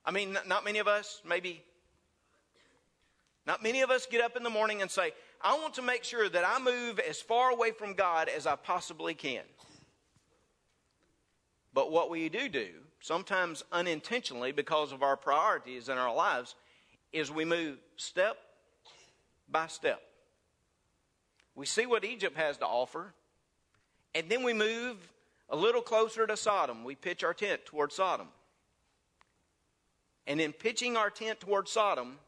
I 0.05 0.13
mean, 0.13 0.39
not 0.47 0.65
many 0.65 0.79
of 0.79 0.87
us, 0.87 1.21
maybe. 1.29 1.65
Not 3.47 3.63
many 3.63 3.81
of 3.81 3.91
us 3.91 4.07
get 4.07 4.23
up 4.23 4.37
in 4.37 4.43
the 4.43 4.51
morning 4.51 4.83
and 4.83 4.91
say, 4.91 5.13
I 5.41 5.55
want 5.55 5.75
to 5.75 5.83
make 5.83 6.05
sure 6.05 6.29
that 6.29 6.45
I 6.47 6.61
move 6.61 6.99
as 7.01 7.21
far 7.21 7.51
away 7.51 7.73
from 7.73 7.95
God 7.95 8.29
as 8.29 8.47
I 8.47 8.55
possibly 8.55 9.15
can. 9.15 9.43
But 11.75 11.91
what 11.91 12.11
we 12.11 12.29
do 12.29 12.49
do, 12.49 12.69
sometimes 13.01 13.65
unintentionally 13.73 14.53
because 14.53 14.93
of 14.93 15.03
our 15.03 15.17
priorities 15.17 15.89
in 15.89 15.99
our 15.99 16.15
lives, 16.15 16.55
is 17.13 17.31
we 17.31 17.45
move 17.45 17.79
step 17.97 18.37
by 19.51 19.67
step. 19.67 20.01
We 21.55 21.67
see 21.67 21.87
what 21.87 22.05
Egypt 22.05 22.37
has 22.37 22.59
to 22.59 22.67
offer, 22.67 23.13
and 24.15 24.29
then 24.29 24.43
we 24.43 24.53
move 24.53 24.97
a 25.49 25.57
little 25.57 25.83
closer 25.83 26.27
to 26.27 26.37
Sodom. 26.37 26.85
We 26.85 26.95
pitch 26.95 27.23
our 27.25 27.35
tent 27.35 27.67
toward 27.67 27.93
Sodom. 27.93 28.29
And 30.27 30.41
in 30.41 30.53
pitching 30.53 30.97
our 30.97 31.11
tent 31.11 31.41
toward 31.41 31.69
Sodom, 31.69 32.19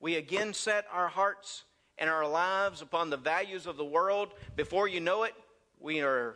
we 0.00 0.16
again 0.16 0.54
set 0.54 0.86
our 0.92 1.08
hearts 1.08 1.64
and 1.98 2.08
our 2.08 2.26
lives 2.26 2.80
upon 2.80 3.10
the 3.10 3.16
values 3.16 3.66
of 3.66 3.76
the 3.76 3.84
world. 3.84 4.32
Before 4.56 4.88
you 4.88 5.00
know 5.00 5.24
it, 5.24 5.34
we 5.78 6.00
are 6.00 6.34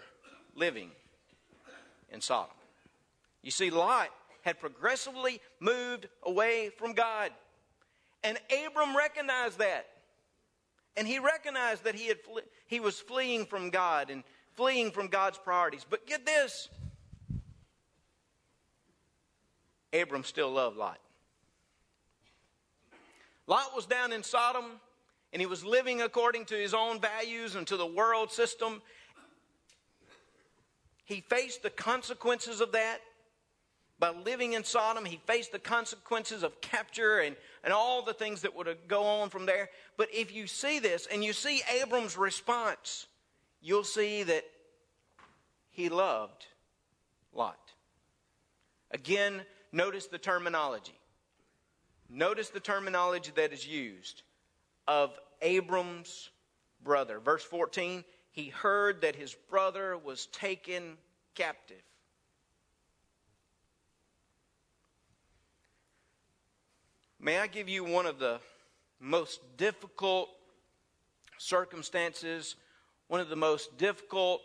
living 0.54 0.90
in 2.12 2.20
Sodom. 2.20 2.54
You 3.42 3.50
see, 3.50 3.70
Lot 3.70 4.10
had 4.42 4.60
progressively 4.60 5.40
moved 5.58 6.08
away 6.22 6.70
from 6.76 6.92
God. 6.92 7.30
And 8.22 8.38
Abram 8.66 8.96
recognized 8.96 9.58
that. 9.58 9.86
And 10.96 11.08
he 11.08 11.18
recognized 11.18 11.84
that 11.84 11.94
he, 11.94 12.06
had 12.08 12.20
fle- 12.20 12.38
he 12.66 12.78
was 12.78 13.00
fleeing 13.00 13.46
from 13.46 13.70
God 13.70 14.10
and 14.10 14.22
fleeing 14.54 14.90
from 14.90 15.08
God's 15.08 15.38
priorities. 15.38 15.84
But 15.88 16.06
get 16.06 16.24
this 16.24 16.68
Abram 19.92 20.24
still 20.24 20.50
loved 20.50 20.76
Lot. 20.76 20.98
Lot 23.46 23.74
was 23.74 23.86
down 23.86 24.12
in 24.12 24.22
Sodom 24.22 24.64
and 25.32 25.40
he 25.40 25.46
was 25.46 25.64
living 25.64 26.02
according 26.02 26.46
to 26.46 26.54
his 26.54 26.74
own 26.74 27.00
values 27.00 27.56
and 27.56 27.66
to 27.66 27.76
the 27.76 27.86
world 27.86 28.32
system. 28.32 28.80
He 31.04 31.20
faced 31.20 31.62
the 31.62 31.70
consequences 31.70 32.60
of 32.60 32.72
that 32.72 32.98
by 33.98 34.10
living 34.10 34.54
in 34.54 34.64
Sodom. 34.64 35.04
He 35.04 35.20
faced 35.26 35.52
the 35.52 35.58
consequences 35.58 36.42
of 36.42 36.60
capture 36.60 37.18
and, 37.18 37.36
and 37.62 37.72
all 37.72 38.02
the 38.02 38.14
things 38.14 38.42
that 38.42 38.54
would 38.54 38.68
go 38.88 39.02
on 39.02 39.28
from 39.28 39.44
there. 39.44 39.68
But 39.96 40.08
if 40.12 40.34
you 40.34 40.46
see 40.46 40.78
this 40.78 41.06
and 41.10 41.22
you 41.22 41.32
see 41.32 41.62
Abram's 41.80 42.16
response, 42.16 43.06
you'll 43.60 43.84
see 43.84 44.22
that 44.22 44.44
he 45.70 45.88
loved 45.88 46.46
Lot. 47.32 47.58
Again, 48.92 49.42
notice 49.72 50.06
the 50.06 50.18
terminology. 50.18 50.98
Notice 52.08 52.50
the 52.50 52.60
terminology 52.60 53.32
that 53.36 53.52
is 53.52 53.66
used 53.66 54.22
of 54.86 55.18
Abram's 55.42 56.30
brother. 56.82 57.18
Verse 57.18 57.42
14, 57.42 58.04
he 58.30 58.48
heard 58.48 59.00
that 59.00 59.16
his 59.16 59.34
brother 59.50 59.96
was 59.96 60.26
taken 60.26 60.96
captive. 61.34 61.82
May 67.18 67.38
I 67.38 67.46
give 67.46 67.68
you 67.68 67.84
one 67.84 68.04
of 68.04 68.18
the 68.18 68.38
most 69.00 69.40
difficult 69.56 70.28
circumstances, 71.38 72.56
one 73.08 73.20
of 73.20 73.28
the 73.30 73.36
most 73.36 73.78
difficult 73.78 74.42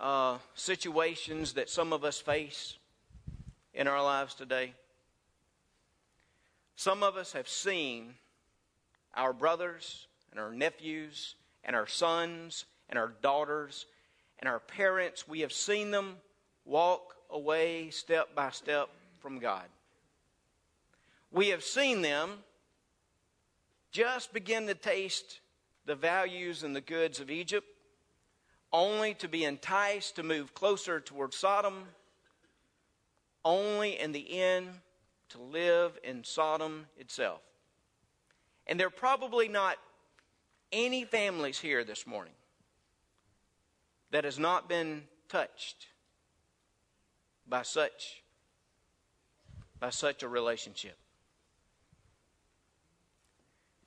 uh, 0.00 0.38
situations 0.54 1.52
that 1.54 1.70
some 1.70 1.92
of 1.92 2.04
us 2.04 2.20
face 2.20 2.76
in 3.72 3.86
our 3.86 4.02
lives 4.02 4.34
today? 4.34 4.72
Some 6.76 7.02
of 7.02 7.16
us 7.16 7.32
have 7.32 7.48
seen 7.48 8.14
our 9.14 9.32
brothers 9.32 10.06
and 10.30 10.38
our 10.38 10.52
nephews 10.52 11.34
and 11.64 11.74
our 11.74 11.86
sons 11.86 12.66
and 12.88 12.98
our 12.98 13.12
daughters 13.22 13.86
and 14.38 14.48
our 14.48 14.60
parents, 14.60 15.26
we 15.26 15.40
have 15.40 15.52
seen 15.52 15.90
them 15.90 16.16
walk 16.66 17.16
away 17.30 17.88
step 17.88 18.34
by 18.34 18.50
step 18.50 18.90
from 19.20 19.38
God. 19.38 19.64
We 21.32 21.48
have 21.48 21.64
seen 21.64 22.02
them 22.02 22.30
just 23.90 24.34
begin 24.34 24.66
to 24.66 24.74
taste 24.74 25.40
the 25.86 25.94
values 25.94 26.62
and 26.62 26.76
the 26.76 26.82
goods 26.82 27.20
of 27.20 27.30
Egypt, 27.30 27.66
only 28.72 29.14
to 29.14 29.28
be 29.28 29.44
enticed 29.44 30.16
to 30.16 30.22
move 30.22 30.54
closer 30.54 31.00
toward 31.00 31.32
Sodom, 31.32 31.84
only 33.44 33.98
in 33.98 34.12
the 34.12 34.38
end 34.38 34.68
to 35.30 35.40
live 35.40 35.98
in 36.02 36.24
Sodom 36.24 36.86
itself. 36.98 37.40
And 38.66 38.78
there 38.78 38.86
are 38.86 38.90
probably 38.90 39.48
not 39.48 39.76
any 40.72 41.04
families 41.04 41.58
here 41.58 41.84
this 41.84 42.06
morning 42.06 42.32
that 44.10 44.24
has 44.24 44.38
not 44.38 44.68
been 44.68 45.04
touched 45.28 45.88
by 47.48 47.62
such 47.62 48.22
by 49.78 49.90
such 49.90 50.22
a 50.22 50.28
relationship. 50.28 50.96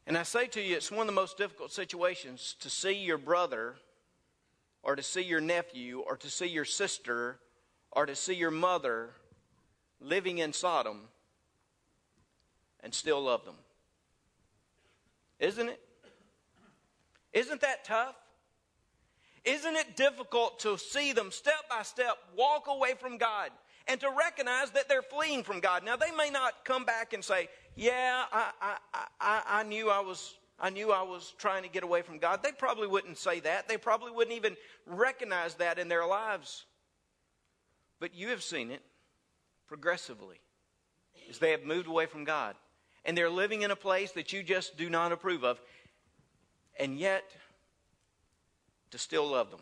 And 0.05 0.17
I 0.17 0.24
say 0.24 0.48
to 0.48 0.62
you, 0.62 0.75
it's 0.75 0.91
one 0.91 1.01
of 1.01 1.08
the 1.08 1.19
most 1.19 1.38
difficult 1.38 1.72
situations 1.72 2.55
to 2.60 2.69
see 2.69 2.93
your 2.93 3.17
brother 3.17 3.75
or 4.84 4.96
to 4.96 5.03
see 5.03 5.22
your 5.22 5.41
nephew 5.41 6.00
or 6.00 6.15
to 6.17 6.29
see 6.29 6.48
your 6.48 6.65
sister 6.65 7.39
or 7.91 8.05
to 8.05 8.15
see 8.15 8.36
your 8.36 8.51
mother 8.51 9.12
living 10.00 10.38
in 10.38 10.53
Sodom 10.53 11.10
and 12.83 12.93
still 12.93 13.21
love 13.21 13.45
them. 13.45 13.55
Isn't 15.39 15.69
it? 15.69 15.79
Isn't 17.33 17.62
that 17.62 17.83
tough? 17.86 18.15
Isn't 19.45 19.75
it 19.75 19.95
difficult 19.95 20.59
to 20.59 20.77
see 20.77 21.13
them 21.13 21.31
step 21.31 21.69
by 21.69 21.83
step 21.83 22.17
walk 22.38 22.67
away 22.67 22.93
from 23.00 23.17
God 23.17 23.51
and 23.88 24.00
to 24.01 24.09
recognize 24.09 24.71
that 24.71 24.89
they're 24.89 25.01
fleeing 25.01 25.43
from 25.43 25.59
God? 25.59 25.83
Now, 25.83 25.95
they 25.95 26.12
may 26.12 26.29
not 26.29 26.65
come 26.65 26.86
back 26.86 27.13
and 27.13 27.24
say, 27.24 27.48
Yeah, 27.75 28.25
I, 28.31 28.51
I, 28.62 28.77
I, 29.19 29.41
I 29.48 29.63
knew 29.63 29.89
I 29.89 30.00
was. 30.01 30.36
I 30.62 30.69
knew 30.71 30.91
I 30.91 31.03
was 31.03 31.33
trying 31.38 31.63
to 31.63 31.69
get 31.69 31.83
away 31.83 32.01
from 32.01 32.17
God. 32.17 32.43
They 32.43 32.51
probably 32.51 32.86
wouldn't 32.86 33.17
say 33.17 33.39
that. 33.39 33.69
They 33.69 33.77
probably 33.77 34.12
wouldn't 34.12 34.36
even 34.36 34.57
recognize 34.86 35.53
that 35.55 35.79
in 35.79 35.88
their 35.88 36.05
lives. 36.05 36.65
But 38.01 38.13
you 38.13 38.27
have 38.27 38.43
seen 38.43 38.69
it 38.69 38.81
progressively 39.69 40.41
as 41.29 41.39
they 41.39 41.51
have 41.51 41.63
moved 41.63 41.88
away 41.88 42.07
from 42.07 42.25
God. 42.25 42.55
And 43.06 43.18
they're 43.18 43.29
living 43.29 43.62
in 43.62 43.72
a 43.72 43.75
place 43.75 44.12
that 44.13 44.34
you 44.34 44.44
just 44.44 44.77
do 44.77 44.89
not 44.89 45.12
approve 45.12 45.44
of. 45.44 45.60
And 46.79 46.98
yet, 46.98 47.24
to 48.91 48.98
still 48.98 49.27
love 49.27 49.51
them. 49.51 49.62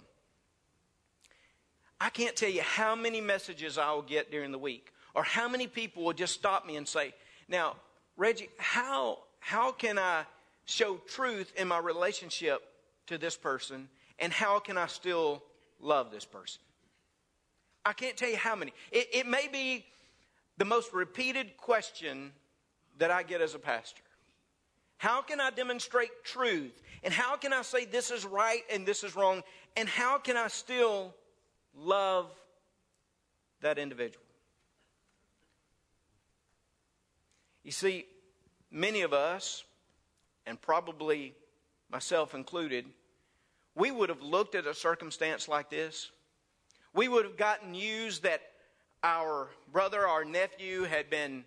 I 2.00 2.10
can't 2.10 2.36
tell 2.36 2.50
you 2.50 2.62
how 2.62 2.96
many 2.96 3.22
messages 3.22 3.78
I 3.78 3.92
will 3.92 4.04
get 4.04 4.32
during 4.32 4.52
the 4.52 4.60
week, 4.60 4.94
or 5.16 5.24
how 5.24 5.50
many 5.50 5.68
people 5.68 6.04
will 6.04 6.14
just 6.14 6.34
stop 6.34 6.66
me 6.66 6.76
and 6.76 6.88
say, 6.88 7.14
Now, 7.48 7.76
Reggie, 8.18 8.50
how, 8.58 9.20
how 9.40 9.72
can 9.72 9.98
I 9.98 10.24
show 10.66 10.98
truth 11.08 11.52
in 11.58 11.68
my 11.68 11.80
relationship 11.80 12.62
to 13.08 13.18
this 13.18 13.36
person, 13.36 13.90
and 14.20 14.32
how 14.32 14.60
can 14.60 14.78
I 14.78 14.88
still 14.88 15.42
love 15.80 16.12
this 16.12 16.26
person? 16.26 16.62
I 17.84 17.94
can't 17.94 18.18
tell 18.18 18.30
you 18.30 18.38
how 18.38 18.56
many. 18.56 18.74
It, 18.92 19.08
it 19.14 19.28
may 19.28 19.48
be 19.48 19.86
the 20.58 20.66
most 20.66 20.94
repeated 20.94 21.58
question 21.58 22.32
that 22.98 23.12
I 23.12 23.24
get 23.24 23.42
as 23.42 23.56
a 23.56 23.60
pastor. 23.60 24.04
How 24.98 25.22
can 25.22 25.40
I 25.40 25.52
demonstrate 25.52 26.10
truth? 26.24 26.82
And 27.04 27.14
how 27.14 27.38
can 27.38 27.54
I 27.54 27.62
say 27.62 27.86
this 27.86 28.10
is 28.10 28.26
right 28.26 28.64
and 28.72 28.86
this 28.86 29.04
is 29.04 29.16
wrong? 29.16 29.44
And 29.76 29.88
how 29.88 30.18
can 30.18 30.38
I 30.38 30.48
still 30.48 31.14
love 31.76 32.32
that 33.62 33.78
individual? 33.78 34.26
You 37.64 37.72
see, 37.72 38.06
many 38.72 39.02
of 39.02 39.14
us, 39.14 39.64
and 40.46 40.60
probably 40.60 41.36
myself 41.92 42.34
included, 42.34 42.86
we 43.76 43.92
would 43.92 44.10
have 44.10 44.22
looked 44.22 44.56
at 44.56 44.66
a 44.66 44.74
circumstance 44.74 45.48
like 45.48 45.70
this. 45.70 46.10
We 46.94 47.08
would 47.08 47.26
have 47.26 47.38
gotten 47.38 47.74
news 47.74 48.22
that 48.22 48.42
our 49.04 49.50
brother, 49.72 50.08
our 50.08 50.26
nephew, 50.26 50.84
had 50.84 51.10
been 51.10 51.46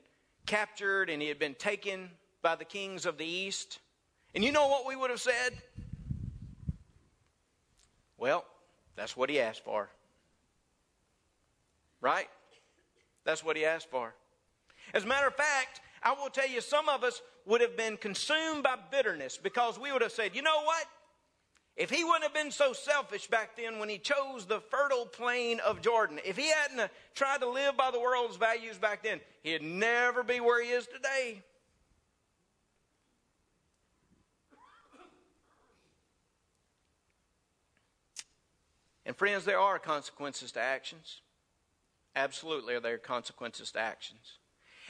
captured 0.51 1.09
and 1.09 1.23
he 1.23 1.29
had 1.29 1.39
been 1.39 1.55
taken 1.55 2.11
by 2.43 2.57
the 2.57 2.65
kings 2.65 3.07
of 3.07 3.17
the 3.19 3.25
east. 3.25 3.79
And 4.35 4.43
you 4.43 4.51
know 4.51 4.67
what 4.67 4.85
we 4.85 4.97
would 4.97 5.11
have 5.11 5.21
said? 5.21 5.57
Well, 8.19 8.45
that's 8.97 9.17
what 9.17 9.31
he 9.31 9.39
asked 9.39 9.65
for. 9.65 9.89
Right? 12.01 12.29
That's 13.25 13.45
what 13.45 13.57
he 13.57 13.65
asked 13.65 13.91
for. 13.91 14.13
As 14.93 15.05
a 15.05 15.07
matter 15.07 15.29
of 15.29 15.37
fact, 15.37 15.83
I 16.03 16.15
will 16.15 16.31
tell 16.31 16.49
you, 16.49 16.61
some 16.61 16.89
of 16.89 17.05
us 17.05 17.23
would 17.47 17.61
have 17.61 17.77
been 17.77 17.97
consumed 17.97 18.65
by 18.65 18.77
bitterness 18.91 19.39
because 19.41 19.79
we 19.79 19.93
would 19.93 20.03
have 20.03 20.11
said, 20.11 20.35
you 20.35 20.43
know 20.43 20.63
what? 20.65 20.85
If 21.81 21.89
he 21.89 22.05
wouldn't 22.05 22.25
have 22.25 22.35
been 22.35 22.51
so 22.51 22.75
selfish 22.75 23.27
back 23.29 23.57
then 23.57 23.79
when 23.79 23.89
he 23.89 23.97
chose 23.97 24.45
the 24.45 24.61
fertile 24.61 25.07
plain 25.07 25.61
of 25.61 25.81
Jordan, 25.81 26.21
if 26.27 26.37
he 26.37 26.51
hadn't 26.51 26.91
tried 27.15 27.41
to 27.41 27.49
live 27.49 27.75
by 27.75 27.91
the 27.91 27.99
world's 27.99 28.37
values 28.37 28.77
back 28.77 29.03
then, 29.03 29.19
he'd 29.43 29.63
never 29.63 30.23
be 30.23 30.41
where 30.41 30.63
he 30.63 30.73
is 30.73 30.87
today. 30.87 31.43
And 39.07 39.17
friends, 39.17 39.47
there 39.47 39.59
are 39.59 39.79
consequences 39.79 40.53
to 40.53 40.61
actions. 40.61 41.23
Absolutely, 42.15 42.79
there 42.79 42.97
are 42.97 42.99
consequences 42.99 43.73
to 43.73 43.81
actions. 43.81 44.40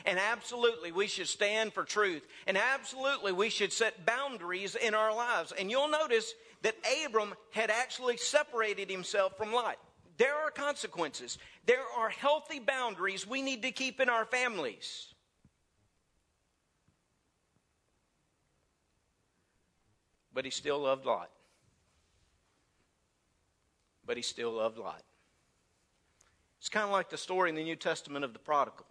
And 0.06 0.18
absolutely, 0.18 0.92
we 0.92 1.06
should 1.06 1.28
stand 1.28 1.72
for 1.72 1.84
truth. 1.84 2.26
And 2.46 2.56
absolutely, 2.56 3.32
we 3.32 3.50
should 3.50 3.72
set 3.72 4.06
boundaries 4.06 4.74
in 4.74 4.94
our 4.94 5.14
lives. 5.14 5.52
And 5.58 5.70
you'll 5.70 5.88
notice 5.88 6.34
that 6.62 6.76
Abram 7.04 7.34
had 7.50 7.70
actually 7.70 8.16
separated 8.16 8.90
himself 8.90 9.36
from 9.36 9.52
Lot. 9.52 9.76
There 10.16 10.34
are 10.34 10.50
consequences, 10.50 11.38
there 11.64 11.84
are 11.96 12.10
healthy 12.10 12.58
boundaries 12.58 13.26
we 13.26 13.40
need 13.40 13.62
to 13.62 13.72
keep 13.72 14.00
in 14.00 14.08
our 14.08 14.26
families. 14.26 15.14
But 20.32 20.44
he 20.44 20.50
still 20.50 20.80
loved 20.80 21.06
Lot 21.06 21.30
but 24.10 24.16
he 24.16 24.24
still 24.24 24.50
loved 24.50 24.76
Lot. 24.76 25.04
It's 26.58 26.68
kind 26.68 26.84
of 26.84 26.90
like 26.90 27.10
the 27.10 27.16
story 27.16 27.48
in 27.48 27.54
the 27.54 27.62
New 27.62 27.76
Testament 27.76 28.24
of 28.24 28.32
the 28.32 28.40
prodigal. 28.40 28.84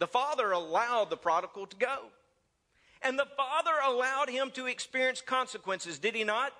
The 0.00 0.08
father 0.08 0.50
allowed 0.50 1.10
the 1.10 1.16
prodigal 1.16 1.66
to 1.66 1.76
go. 1.76 1.98
And 3.02 3.18
the 3.18 3.28
father 3.36 3.72
allowed 3.86 4.28
him 4.28 4.50
to 4.52 4.66
experience 4.66 5.20
consequences, 5.20 5.98
did 5.98 6.14
he 6.14 6.24
not? 6.24 6.52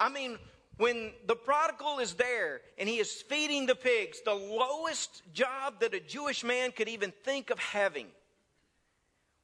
I 0.00 0.08
mean, 0.08 0.38
when 0.78 1.12
the 1.26 1.34
prodigal 1.34 1.98
is 1.98 2.14
there 2.14 2.60
and 2.78 2.88
he 2.88 2.98
is 2.98 3.10
feeding 3.10 3.66
the 3.66 3.74
pigs, 3.74 4.20
the 4.24 4.34
lowest 4.34 5.22
job 5.34 5.80
that 5.80 5.94
a 5.94 6.00
Jewish 6.00 6.44
man 6.44 6.70
could 6.70 6.88
even 6.88 7.12
think 7.24 7.50
of 7.50 7.58
having, 7.58 8.06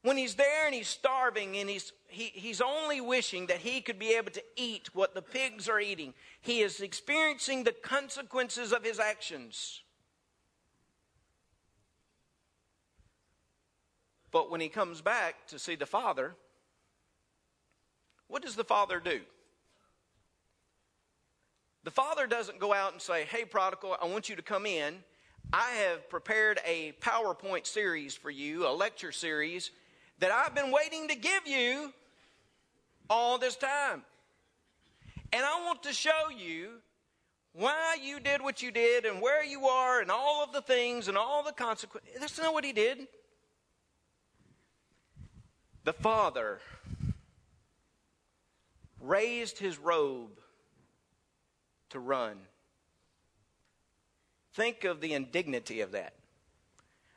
when 0.02 0.16
he's 0.16 0.36
there 0.36 0.66
and 0.66 0.74
he's 0.74 0.88
starving 0.88 1.56
and 1.56 1.68
he's, 1.68 1.92
he, 2.06 2.30
he's 2.34 2.60
only 2.60 3.00
wishing 3.00 3.46
that 3.46 3.58
he 3.58 3.80
could 3.80 3.98
be 3.98 4.14
able 4.14 4.30
to 4.32 4.42
eat 4.54 4.94
what 4.94 5.14
the 5.14 5.22
pigs 5.22 5.68
are 5.68 5.80
eating, 5.80 6.14
he 6.40 6.60
is 6.60 6.80
experiencing 6.80 7.64
the 7.64 7.72
consequences 7.72 8.72
of 8.72 8.84
his 8.84 9.00
actions. 9.00 9.82
But 14.34 14.50
when 14.50 14.60
he 14.60 14.68
comes 14.68 15.00
back 15.00 15.46
to 15.46 15.60
see 15.60 15.76
the 15.76 15.86
father, 15.86 16.34
what 18.26 18.42
does 18.42 18.56
the 18.56 18.64
father 18.64 18.98
do? 18.98 19.20
The 21.84 21.92
father 21.92 22.26
doesn't 22.26 22.58
go 22.58 22.74
out 22.74 22.90
and 22.90 23.00
say, 23.00 23.26
Hey, 23.26 23.44
prodigal, 23.44 23.96
I 24.02 24.06
want 24.06 24.28
you 24.28 24.34
to 24.34 24.42
come 24.42 24.66
in. 24.66 24.96
I 25.52 25.70
have 25.86 26.10
prepared 26.10 26.58
a 26.66 26.94
PowerPoint 27.00 27.64
series 27.64 28.16
for 28.16 28.28
you, 28.28 28.66
a 28.66 28.74
lecture 28.74 29.12
series 29.12 29.70
that 30.18 30.32
I've 30.32 30.52
been 30.52 30.72
waiting 30.72 31.06
to 31.08 31.14
give 31.14 31.46
you 31.46 31.92
all 33.08 33.38
this 33.38 33.54
time. 33.54 34.02
And 35.32 35.44
I 35.44 35.64
want 35.64 35.84
to 35.84 35.92
show 35.92 36.28
you 36.36 36.70
why 37.52 37.98
you 38.02 38.18
did 38.18 38.42
what 38.42 38.62
you 38.62 38.72
did 38.72 39.04
and 39.04 39.22
where 39.22 39.44
you 39.44 39.66
are 39.66 40.00
and 40.00 40.10
all 40.10 40.42
of 40.42 40.52
the 40.52 40.62
things 40.62 41.06
and 41.06 41.16
all 41.16 41.44
the 41.44 41.52
consequences. 41.52 42.10
That's 42.18 42.36
not 42.36 42.52
what 42.52 42.64
he 42.64 42.72
did. 42.72 43.06
The 45.84 45.92
Father 45.92 46.60
raised 49.00 49.58
his 49.58 49.78
robe 49.78 50.40
to 51.90 51.98
run. 51.98 52.38
Think 54.54 54.84
of 54.84 55.02
the 55.02 55.12
indignity 55.12 55.82
of 55.82 55.92
that. 55.92 56.14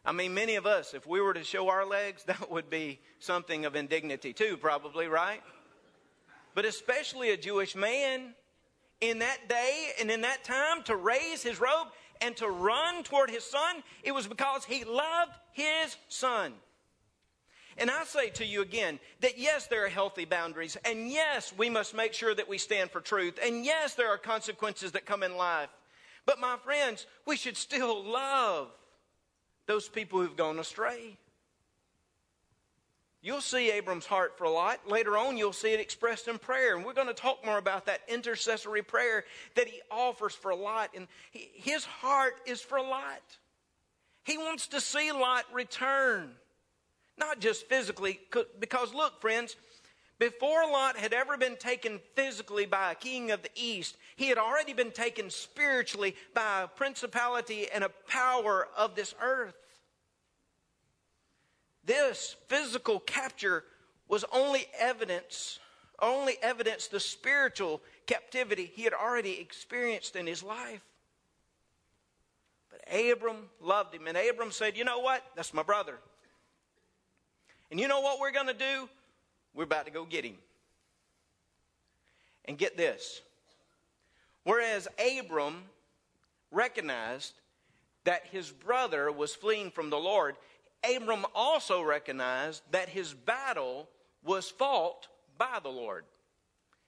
I 0.05 0.11
mean, 0.11 0.33
many 0.33 0.55
of 0.55 0.65
us, 0.65 0.93
if 0.93 1.07
we 1.07 1.21
were 1.21 1.33
to 1.33 1.43
show 1.43 1.69
our 1.69 1.85
legs, 1.85 2.23
that 2.27 2.51
would 2.51 2.69
be 2.69 2.99
something 3.19 3.65
of 3.65 3.75
indignity 3.75 4.33
too, 4.33 4.57
probably, 4.57 5.07
right? 5.07 5.41
But 6.53 6.65
especially 6.65 7.31
a 7.31 7.37
Jewish 7.37 7.75
man 7.75 8.33
in 8.99 9.19
that 9.19 9.47
day 9.47 9.89
and 9.99 10.11
in 10.11 10.21
that 10.21 10.43
time 10.43 10.83
to 10.83 10.95
raise 10.95 11.41
his 11.41 11.61
robe 11.61 11.87
and 12.19 12.35
to 12.37 12.49
run 12.49 13.03
toward 13.03 13.29
his 13.29 13.43
son, 13.43 13.83
it 14.03 14.11
was 14.11 14.27
because 14.27 14.65
he 14.65 14.83
loved 14.83 15.33
his 15.53 15.95
son. 16.09 16.53
And 17.77 17.91
I 17.91 18.03
say 18.05 18.29
to 18.29 18.45
you 18.45 18.61
again 18.61 18.99
that 19.21 19.37
yes, 19.37 19.67
there 19.67 19.85
are 19.85 19.89
healthy 19.89 20.25
boundaries, 20.25 20.77
and 20.83 21.09
yes, 21.09 21.53
we 21.57 21.69
must 21.69 21.93
make 21.93 22.13
sure 22.13 22.33
that 22.33 22.49
we 22.49 22.57
stand 22.57 22.91
for 22.91 23.01
truth, 23.01 23.39
and 23.43 23.63
yes, 23.63 23.93
there 23.93 24.09
are 24.09 24.17
consequences 24.17 24.93
that 24.93 25.05
come 25.05 25.23
in 25.23 25.37
life. 25.37 25.69
But 26.25 26.39
my 26.39 26.57
friends, 26.63 27.05
we 27.25 27.37
should 27.37 27.55
still 27.55 28.03
love 28.03 28.69
those 29.67 29.87
people 29.87 30.19
who've 30.19 30.35
gone 30.35 30.59
astray. 30.59 31.17
You'll 33.21 33.41
see 33.41 33.71
Abram's 33.71 34.05
heart 34.05 34.37
for 34.37 34.47
Lot. 34.47 34.89
Later 34.89 35.17
on, 35.17 35.37
you'll 35.37 35.51
see 35.51 35.73
it 35.73 35.79
expressed 35.79 36.27
in 36.27 36.37
prayer. 36.37 36.75
And 36.75 36.85
we're 36.85 36.93
going 36.93 37.07
to 37.07 37.13
talk 37.13 37.45
more 37.45 37.57
about 37.57 37.87
that 37.87 38.01
intercessory 38.07 38.83
prayer 38.83 39.25
that 39.55 39.67
he 39.67 39.81
offers 39.91 40.33
for 40.33 40.55
Lot. 40.55 40.91
And 40.95 41.07
his 41.31 41.83
heart 41.83 42.35
is 42.45 42.61
for 42.61 42.79
Lot. 42.79 43.21
He 44.23 44.37
wants 44.37 44.67
to 44.67 44.79
see 44.79 45.11
Lot 45.11 45.45
return. 45.51 46.31
Not 47.17 47.39
just 47.39 47.67
physically, 47.67 48.19
because 48.59 48.93
look, 48.93 49.19
friends, 49.21 49.55
before 50.19 50.69
Lot 50.69 50.97
had 50.97 51.13
ever 51.13 51.37
been 51.37 51.55
taken 51.57 51.99
physically 52.15 52.65
by 52.65 52.91
a 52.91 52.95
king 52.95 53.31
of 53.31 53.43
the 53.43 53.49
east, 53.55 53.97
he 54.15 54.29
had 54.29 54.37
already 54.37 54.73
been 54.73 54.91
taken 54.91 55.29
spiritually 55.29 56.15
by 56.33 56.63
a 56.63 56.67
principality 56.67 57.67
and 57.71 57.83
a 57.83 57.89
power 58.07 58.67
of 58.75 58.95
this 58.95 59.13
earth. 59.21 59.55
This 61.83 62.35
physical 62.47 62.99
capture 62.99 63.63
was 64.07 64.25
only 64.31 64.65
evidence, 64.77 65.59
only 66.01 66.35
evidence 66.41 66.87
the 66.87 66.99
spiritual 66.99 67.81
captivity 68.07 68.71
he 68.73 68.83
had 68.83 68.93
already 68.93 69.39
experienced 69.39 70.15
in 70.15 70.25
his 70.25 70.41
life. 70.41 70.81
But 72.71 72.81
Abram 72.93 73.49
loved 73.61 73.93
him, 73.93 74.07
and 74.07 74.17
Abram 74.17 74.51
said, 74.51 74.75
You 74.75 74.83
know 74.83 74.99
what? 74.99 75.23
That's 75.35 75.53
my 75.53 75.63
brother. 75.63 75.99
And 77.71 77.79
you 77.79 77.87
know 77.87 78.01
what 78.01 78.19
we're 78.19 78.31
going 78.31 78.47
to 78.47 78.53
do? 78.53 78.89
We're 79.53 79.63
about 79.63 79.85
to 79.85 79.91
go 79.91 80.05
get 80.05 80.25
him. 80.25 80.35
And 82.45 82.57
get 82.57 82.77
this. 82.77 83.21
Whereas 84.43 84.87
Abram 85.19 85.63
recognized 86.51 87.33
that 88.05 88.25
his 88.31 88.49
brother 88.49 89.11
was 89.11 89.35
fleeing 89.35 89.69
from 89.69 89.89
the 89.89 89.97
Lord, 89.97 90.37
Abram 90.83 91.25
also 91.35 91.81
recognized 91.81 92.61
that 92.71 92.87
his 92.87 93.13
battle 93.13 93.89
was 94.23 94.49
fought 94.49 95.07
by 95.37 95.59
the 95.61 95.69
Lord. 95.69 96.05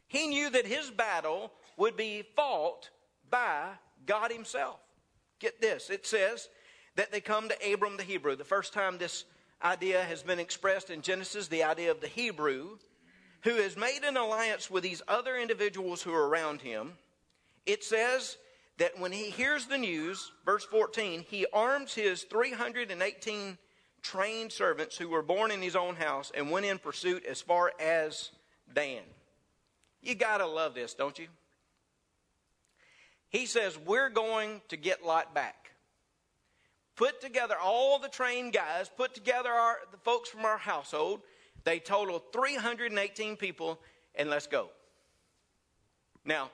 He 0.07 0.27
knew 0.27 0.49
that 0.49 0.65
his 0.65 0.89
battle 0.89 1.51
would 1.77 1.97
be 1.97 2.23
fought 2.35 2.89
by 3.29 3.69
God 4.05 4.31
Himself. 4.31 4.79
Get 5.39 5.61
this 5.61 5.89
it 5.89 6.05
says 6.05 6.49
that 6.95 7.11
they 7.11 7.21
come 7.21 7.49
to 7.49 7.73
Abram 7.73 7.97
the 7.97 8.03
Hebrew. 8.03 8.35
The 8.35 8.43
first 8.43 8.73
time 8.73 8.97
this 8.97 9.23
idea 9.63 10.03
has 10.03 10.23
been 10.23 10.39
expressed 10.39 10.89
in 10.89 11.01
Genesis, 11.01 11.47
the 11.47 11.63
idea 11.63 11.91
of 11.91 12.01
the 12.01 12.07
Hebrew, 12.07 12.77
who 13.41 13.55
has 13.55 13.77
made 13.77 14.01
an 14.03 14.17
alliance 14.17 14.69
with 14.69 14.83
these 14.83 15.01
other 15.07 15.37
individuals 15.37 16.01
who 16.01 16.13
are 16.13 16.27
around 16.27 16.61
him. 16.61 16.93
It 17.65 17.83
says 17.83 18.37
that 18.77 18.99
when 18.99 19.11
he 19.11 19.29
hears 19.29 19.65
the 19.65 19.77
news, 19.77 20.31
verse 20.45 20.65
14, 20.65 21.25
he 21.27 21.45
arms 21.53 21.93
his 21.93 22.23
318 22.23 23.57
trained 24.01 24.51
servants 24.51 24.97
who 24.97 25.09
were 25.09 25.21
born 25.21 25.51
in 25.51 25.61
his 25.61 25.75
own 25.75 25.95
house 25.95 26.31
and 26.33 26.49
went 26.49 26.65
in 26.65 26.79
pursuit 26.79 27.25
as 27.25 27.41
far 27.41 27.73
as 27.79 28.31
Dan. 28.73 29.03
You 30.01 30.15
got 30.15 30.37
to 30.37 30.47
love 30.47 30.73
this, 30.73 30.93
don't 30.93 31.19
you? 31.19 31.27
He 33.29 33.45
says, 33.45 33.77
We're 33.77 34.09
going 34.09 34.61
to 34.69 34.77
get 34.77 35.05
Lot 35.05 35.33
back. 35.35 35.58
Put 36.99 37.21
together 37.21 37.55
all 37.57 37.97
the 37.97 38.09
trained 38.09 38.51
guys, 38.51 38.89
put 38.89 39.13
together 39.13 39.49
our, 39.49 39.77
the 39.89 39.97
folks 39.99 40.27
from 40.27 40.43
our 40.43 40.57
household. 40.57 41.21
They 41.63 41.79
total 41.79 42.21
318 42.33 43.37
people, 43.37 43.79
and 44.15 44.29
let's 44.29 44.47
go. 44.47 44.67
Now, 46.25 46.49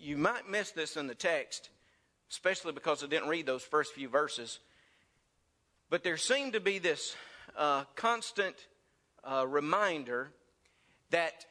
you 0.00 0.16
might 0.16 0.50
miss 0.50 0.72
this 0.72 0.96
in 0.96 1.06
the 1.06 1.14
text, 1.14 1.70
especially 2.28 2.72
because 2.72 3.04
I 3.04 3.06
didn't 3.06 3.28
read 3.28 3.46
those 3.46 3.62
first 3.62 3.94
few 3.94 4.08
verses. 4.08 4.58
But 5.88 6.02
there 6.02 6.16
seemed 6.16 6.54
to 6.54 6.60
be 6.60 6.80
this 6.80 7.14
uh, 7.56 7.84
constant 7.94 8.56
uh, 9.22 9.46
reminder 9.46 10.32
that 11.10 11.46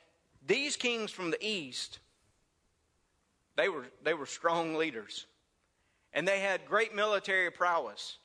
these 0.45 0.75
kings 0.75 1.11
from 1.11 1.31
the 1.31 1.39
east 1.39 1.99
they 3.55 3.69
were, 3.69 3.85
they 4.03 4.13
were 4.13 4.25
strong 4.25 4.75
leaders. 4.75 5.27
And 6.17 6.27
they 6.27 6.39
had 6.39 6.65
great 6.65 6.95
military 6.95 7.51
prowess. 7.51 8.17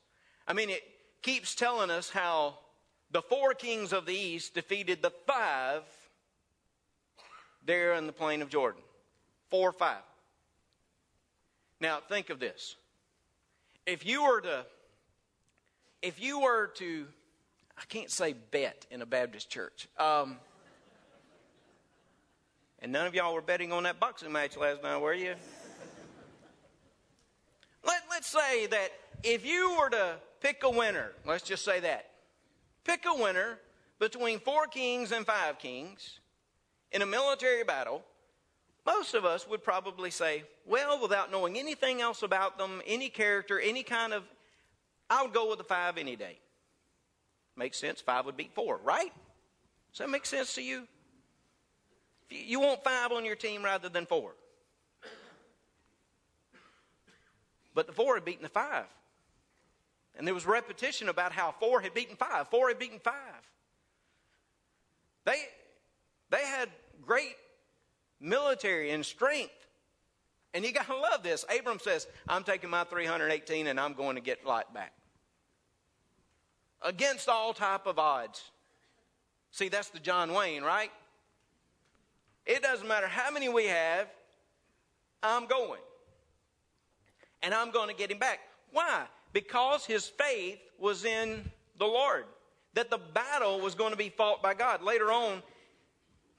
I 0.47 0.53
mean, 0.53 0.71
it 0.71 0.81
keeps 1.21 1.53
telling 1.53 1.91
us 1.91 2.09
how 2.09 2.57
the 3.11 3.21
four 3.21 3.53
kings 3.53 3.93
of 3.93 4.07
the 4.07 4.15
east 4.15 4.55
defeated 4.55 5.03
the 5.03 5.11
five 5.27 5.83
there 7.63 7.93
in 7.93 8.07
the 8.07 8.11
plain 8.11 8.41
of 8.41 8.49
Jordan. 8.49 8.81
Four 9.51 9.69
or 9.69 9.73
five. 9.73 10.01
Now, 11.79 11.99
think 12.09 12.31
of 12.31 12.39
this. 12.39 12.77
If 13.85 14.07
you 14.07 14.23
were 14.23 14.41
to, 14.41 14.65
if 16.01 16.19
you 16.19 16.39
were 16.39 16.71
to, 16.77 17.05
I 17.77 17.83
can't 17.89 18.09
say 18.09 18.33
bet 18.33 18.87
in 18.89 19.03
a 19.03 19.05
Baptist 19.05 19.51
church. 19.51 19.87
Um, 19.99 20.37
and 22.79 22.91
none 22.91 23.05
of 23.05 23.13
y'all 23.13 23.35
were 23.35 23.41
betting 23.41 23.71
on 23.71 23.83
that 23.83 23.99
boxing 23.99 24.31
match 24.31 24.57
last 24.57 24.81
night, 24.81 24.97
were 24.97 25.13
you? 25.13 25.35
Say 28.33 28.65
that 28.65 28.89
if 29.21 29.45
you 29.45 29.77
were 29.79 29.91
to 29.91 30.15
pick 30.41 30.63
a 30.63 30.69
winner, 30.69 31.11
let's 31.23 31.43
just 31.43 31.63
say 31.63 31.79
that, 31.81 32.09
pick 32.83 33.05
a 33.05 33.13
winner 33.13 33.59
between 33.99 34.39
four 34.39 34.65
kings 34.65 35.11
and 35.11 35.23
five 35.23 35.59
kings 35.59 36.19
in 36.91 37.03
a 37.03 37.05
military 37.05 37.63
battle, 37.63 38.03
most 38.87 39.13
of 39.13 39.23
us 39.23 39.47
would 39.47 39.63
probably 39.63 40.09
say, 40.09 40.45
well, 40.65 40.99
without 40.99 41.31
knowing 41.31 41.59
anything 41.59 42.01
else 42.01 42.23
about 42.23 42.57
them, 42.57 42.81
any 42.87 43.07
character, 43.07 43.59
any 43.59 43.83
kind 43.83 44.13
of, 44.13 44.23
I 45.11 45.21
would 45.21 45.33
go 45.33 45.47
with 45.47 45.59
the 45.59 45.63
five 45.63 45.99
any 45.99 46.15
day. 46.15 46.39
Makes 47.55 47.77
sense. 47.77 48.01
Five 48.01 48.25
would 48.25 48.35
beat 48.35 48.55
four, 48.55 48.79
right? 48.83 49.11
Does 49.91 49.99
that 49.99 50.09
make 50.09 50.25
sense 50.25 50.55
to 50.55 50.63
you? 50.63 50.87
You 52.31 52.61
want 52.61 52.83
five 52.83 53.11
on 53.11 53.25
your 53.25 53.35
team 53.35 53.63
rather 53.63 53.89
than 53.89 54.07
four. 54.07 54.31
But 57.73 57.87
the 57.87 57.93
four 57.93 58.15
had 58.15 58.25
beaten 58.25 58.43
the 58.43 58.49
five. 58.49 58.85
And 60.15 60.27
there 60.27 60.33
was 60.33 60.45
repetition 60.45 61.09
about 61.09 61.31
how 61.31 61.53
four 61.59 61.81
had 61.81 61.93
beaten 61.93 62.15
five. 62.15 62.47
Four 62.49 62.67
had 62.67 62.77
beaten 62.77 62.99
five. 62.99 63.13
They, 65.25 65.41
they 66.29 66.45
had 66.45 66.69
great 67.05 67.35
military 68.19 68.91
and 68.91 69.05
strength. 69.05 69.53
And 70.53 70.63
you 70.63 70.71
got 70.71 70.85
to 70.87 70.95
love 70.95 71.23
this. 71.23 71.45
Abram 71.49 71.79
says, 71.79 72.07
I'm 72.27 72.43
taking 72.43 72.69
my 72.69 72.83
318 72.83 73.67
and 73.67 73.79
I'm 73.79 73.93
going 73.93 74.15
to 74.15 74.21
get 74.21 74.45
Lot 74.45 74.73
back. 74.73 74.93
Against 76.81 77.27
all 77.27 77.53
type 77.53 77.87
of 77.87 77.97
odds. 77.97 78.51
See, 79.51 79.69
that's 79.69 79.89
the 79.89 79.99
John 79.99 80.33
Wayne, 80.33 80.63
right? 80.63 80.91
It 82.45 82.61
doesn't 82.61 82.87
matter 82.87 83.07
how 83.07 83.31
many 83.31 83.49
we 83.49 83.67
have, 83.67 84.07
I'm 85.21 85.47
going. 85.47 85.79
And 87.43 87.53
I'm 87.53 87.71
going 87.71 87.89
to 87.89 87.95
get 87.95 88.09
him 88.09 88.17
back. 88.17 88.39
Why? 88.71 89.03
Because 89.33 89.85
his 89.85 90.07
faith 90.07 90.59
was 90.79 91.05
in 91.05 91.43
the 91.77 91.85
Lord. 91.85 92.25
That 92.73 92.89
the 92.89 92.97
battle 92.97 93.59
was 93.59 93.75
going 93.75 93.91
to 93.91 93.97
be 93.97 94.09
fought 94.09 94.41
by 94.41 94.55
God. 94.55 94.81
Later 94.81 95.11
on, 95.11 95.43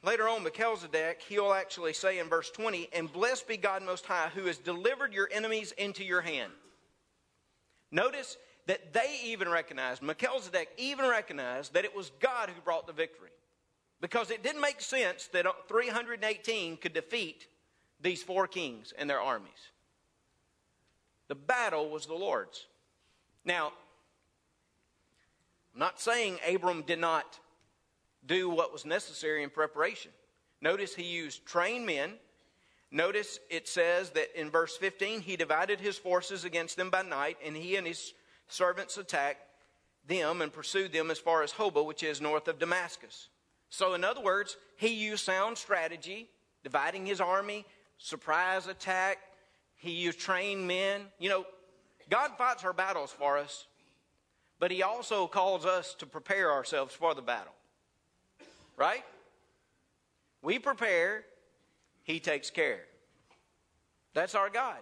later 0.02 0.28
on, 0.28 0.42
Melchizedek, 0.42 1.22
he'll 1.28 1.52
actually 1.52 1.92
say 1.92 2.18
in 2.18 2.28
verse 2.28 2.50
20, 2.50 2.88
And 2.92 3.12
blessed 3.12 3.46
be 3.46 3.56
God 3.56 3.82
Most 3.84 4.06
High, 4.06 4.30
who 4.34 4.46
has 4.46 4.58
delivered 4.58 5.12
your 5.12 5.28
enemies 5.30 5.72
into 5.78 6.02
your 6.02 6.22
hand. 6.22 6.50
Notice 7.92 8.36
that 8.66 8.92
they 8.92 9.20
even 9.24 9.48
recognized, 9.48 10.02
Melchizedek 10.02 10.70
even 10.78 11.06
recognized 11.08 11.74
that 11.74 11.84
it 11.84 11.94
was 11.94 12.10
God 12.18 12.48
who 12.48 12.60
brought 12.62 12.86
the 12.86 12.92
victory. 12.92 13.30
Because 14.00 14.30
it 14.30 14.42
didn't 14.42 14.60
make 14.60 14.80
sense 14.80 15.28
that 15.28 15.46
318 15.68 16.78
could 16.78 16.92
defeat 16.92 17.46
these 18.00 18.22
four 18.22 18.46
kings 18.46 18.92
and 18.98 19.08
their 19.08 19.20
armies. 19.20 19.70
The 21.28 21.34
battle 21.34 21.88
was 21.88 22.06
the 22.06 22.14
Lord's. 22.14 22.66
Now, 23.44 23.72
I'm 25.74 25.80
not 25.80 26.00
saying 26.00 26.38
Abram 26.48 26.82
did 26.82 26.98
not 26.98 27.38
do 28.26 28.48
what 28.48 28.72
was 28.72 28.84
necessary 28.84 29.42
in 29.42 29.50
preparation. 29.50 30.12
Notice 30.60 30.94
he 30.94 31.04
used 31.04 31.44
trained 31.44 31.86
men. 31.86 32.14
Notice 32.90 33.40
it 33.50 33.68
says 33.68 34.10
that 34.10 34.38
in 34.38 34.50
verse 34.50 34.76
15, 34.76 35.20
he 35.20 35.36
divided 35.36 35.80
his 35.80 35.98
forces 35.98 36.44
against 36.44 36.76
them 36.76 36.90
by 36.90 37.02
night, 37.02 37.36
and 37.44 37.56
he 37.56 37.76
and 37.76 37.86
his 37.86 38.14
servants 38.48 38.96
attacked 38.96 39.42
them 40.06 40.42
and 40.42 40.52
pursued 40.52 40.92
them 40.92 41.10
as 41.10 41.18
far 41.18 41.42
as 41.42 41.52
Hobah, 41.52 41.84
which 41.84 42.02
is 42.02 42.20
north 42.20 42.46
of 42.48 42.58
Damascus. 42.58 43.28
So, 43.68 43.94
in 43.94 44.04
other 44.04 44.20
words, 44.20 44.56
he 44.76 44.88
used 44.88 45.24
sound 45.24 45.58
strategy, 45.58 46.28
dividing 46.62 47.06
his 47.06 47.20
army, 47.20 47.66
surprise 47.98 48.68
attack. 48.68 49.18
He 49.84 49.90
used 49.90 50.18
trained 50.18 50.66
men. 50.66 51.02
You 51.18 51.28
know, 51.28 51.46
God 52.08 52.30
fights 52.38 52.64
our 52.64 52.72
battles 52.72 53.12
for 53.12 53.36
us, 53.36 53.66
but 54.58 54.70
he 54.70 54.82
also 54.82 55.26
calls 55.26 55.66
us 55.66 55.94
to 55.98 56.06
prepare 56.06 56.50
ourselves 56.50 56.94
for 56.94 57.14
the 57.14 57.20
battle. 57.20 57.52
Right? 58.78 59.04
We 60.40 60.58
prepare, 60.58 61.24
he 62.02 62.18
takes 62.18 62.48
care. 62.48 62.80
That's 64.14 64.34
our 64.34 64.48
God. 64.48 64.78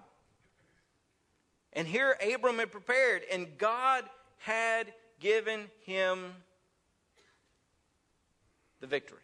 And 1.73 1.89
here 1.89 2.17
Abram 2.33 2.59
had 2.59 2.71
prepared, 2.71 3.23
and 3.31 3.59
God 3.59 4.05
had 4.39 4.93
given 5.19 5.69
him 5.85 6.33
the 8.81 8.87
victory. 8.87 9.22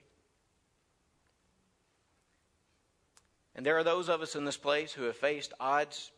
And 3.59 3.67
there 3.67 3.77
are 3.77 3.83
those 3.83 4.09
of 4.09 4.23
us 4.23 4.37
in 4.37 4.45
this 4.45 4.57
place 4.57 4.93
who 4.93 5.03
have 5.03 5.17
faced 5.17 5.53
odds 5.59 6.13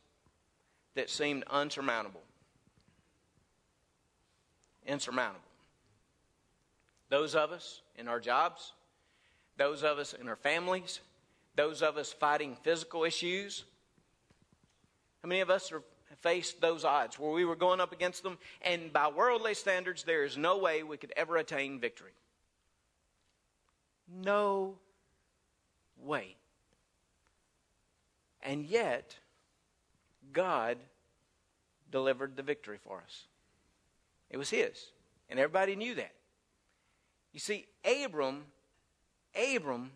that 0.94 1.08
seemed 1.08 1.42
unsurmountable. 1.48 2.20
Insurmountable. 4.86 5.40
Those 7.08 7.34
of 7.34 7.50
us 7.50 7.80
in 7.96 8.08
our 8.08 8.20
jobs, 8.20 8.74
those 9.56 9.82
of 9.84 9.98
us 9.98 10.12
in 10.12 10.28
our 10.28 10.36
families, 10.36 11.00
those 11.56 11.80
of 11.80 11.96
us 11.96 12.12
fighting 12.12 12.58
physical 12.62 13.04
issues. 13.04 13.64
How 15.22 15.28
many 15.30 15.40
of 15.40 15.48
us 15.48 15.70
have 15.70 15.82
faced 16.18 16.60
those 16.60 16.84
odds 16.84 17.18
where 17.18 17.32
we 17.32 17.46
were 17.46 17.56
going 17.56 17.80
up 17.80 17.92
against 17.92 18.22
them, 18.22 18.36
and 18.60 18.92
by 18.92 19.08
worldly 19.08 19.54
standards, 19.54 20.02
there 20.04 20.24
is 20.24 20.36
no 20.36 20.58
way 20.58 20.82
we 20.82 20.98
could 20.98 21.14
ever 21.16 21.38
attain 21.38 21.80
victory? 21.80 22.12
No 24.22 24.74
way. 26.02 26.36
And 28.42 28.64
yet, 28.64 29.16
God 30.32 30.78
delivered 31.90 32.36
the 32.36 32.42
victory 32.42 32.78
for 32.82 33.02
us. 33.04 33.24
It 34.30 34.36
was 34.36 34.50
His. 34.50 34.86
And 35.28 35.38
everybody 35.38 35.76
knew 35.76 35.94
that. 35.96 36.12
You 37.32 37.40
see, 37.40 37.66
Abram, 37.84 38.44
Abram 39.34 39.92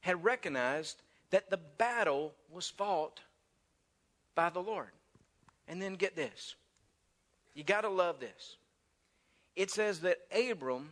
had 0.00 0.22
recognized 0.22 1.02
that 1.30 1.50
the 1.50 1.56
battle 1.56 2.32
was 2.50 2.70
fought 2.70 3.20
by 4.34 4.50
the 4.50 4.60
Lord. 4.60 4.90
And 5.66 5.82
then 5.82 5.94
get 5.94 6.14
this. 6.14 6.54
You 7.54 7.64
got 7.64 7.80
to 7.80 7.88
love 7.88 8.20
this. 8.20 8.56
It 9.56 9.70
says 9.70 10.00
that 10.00 10.18
Abram 10.30 10.90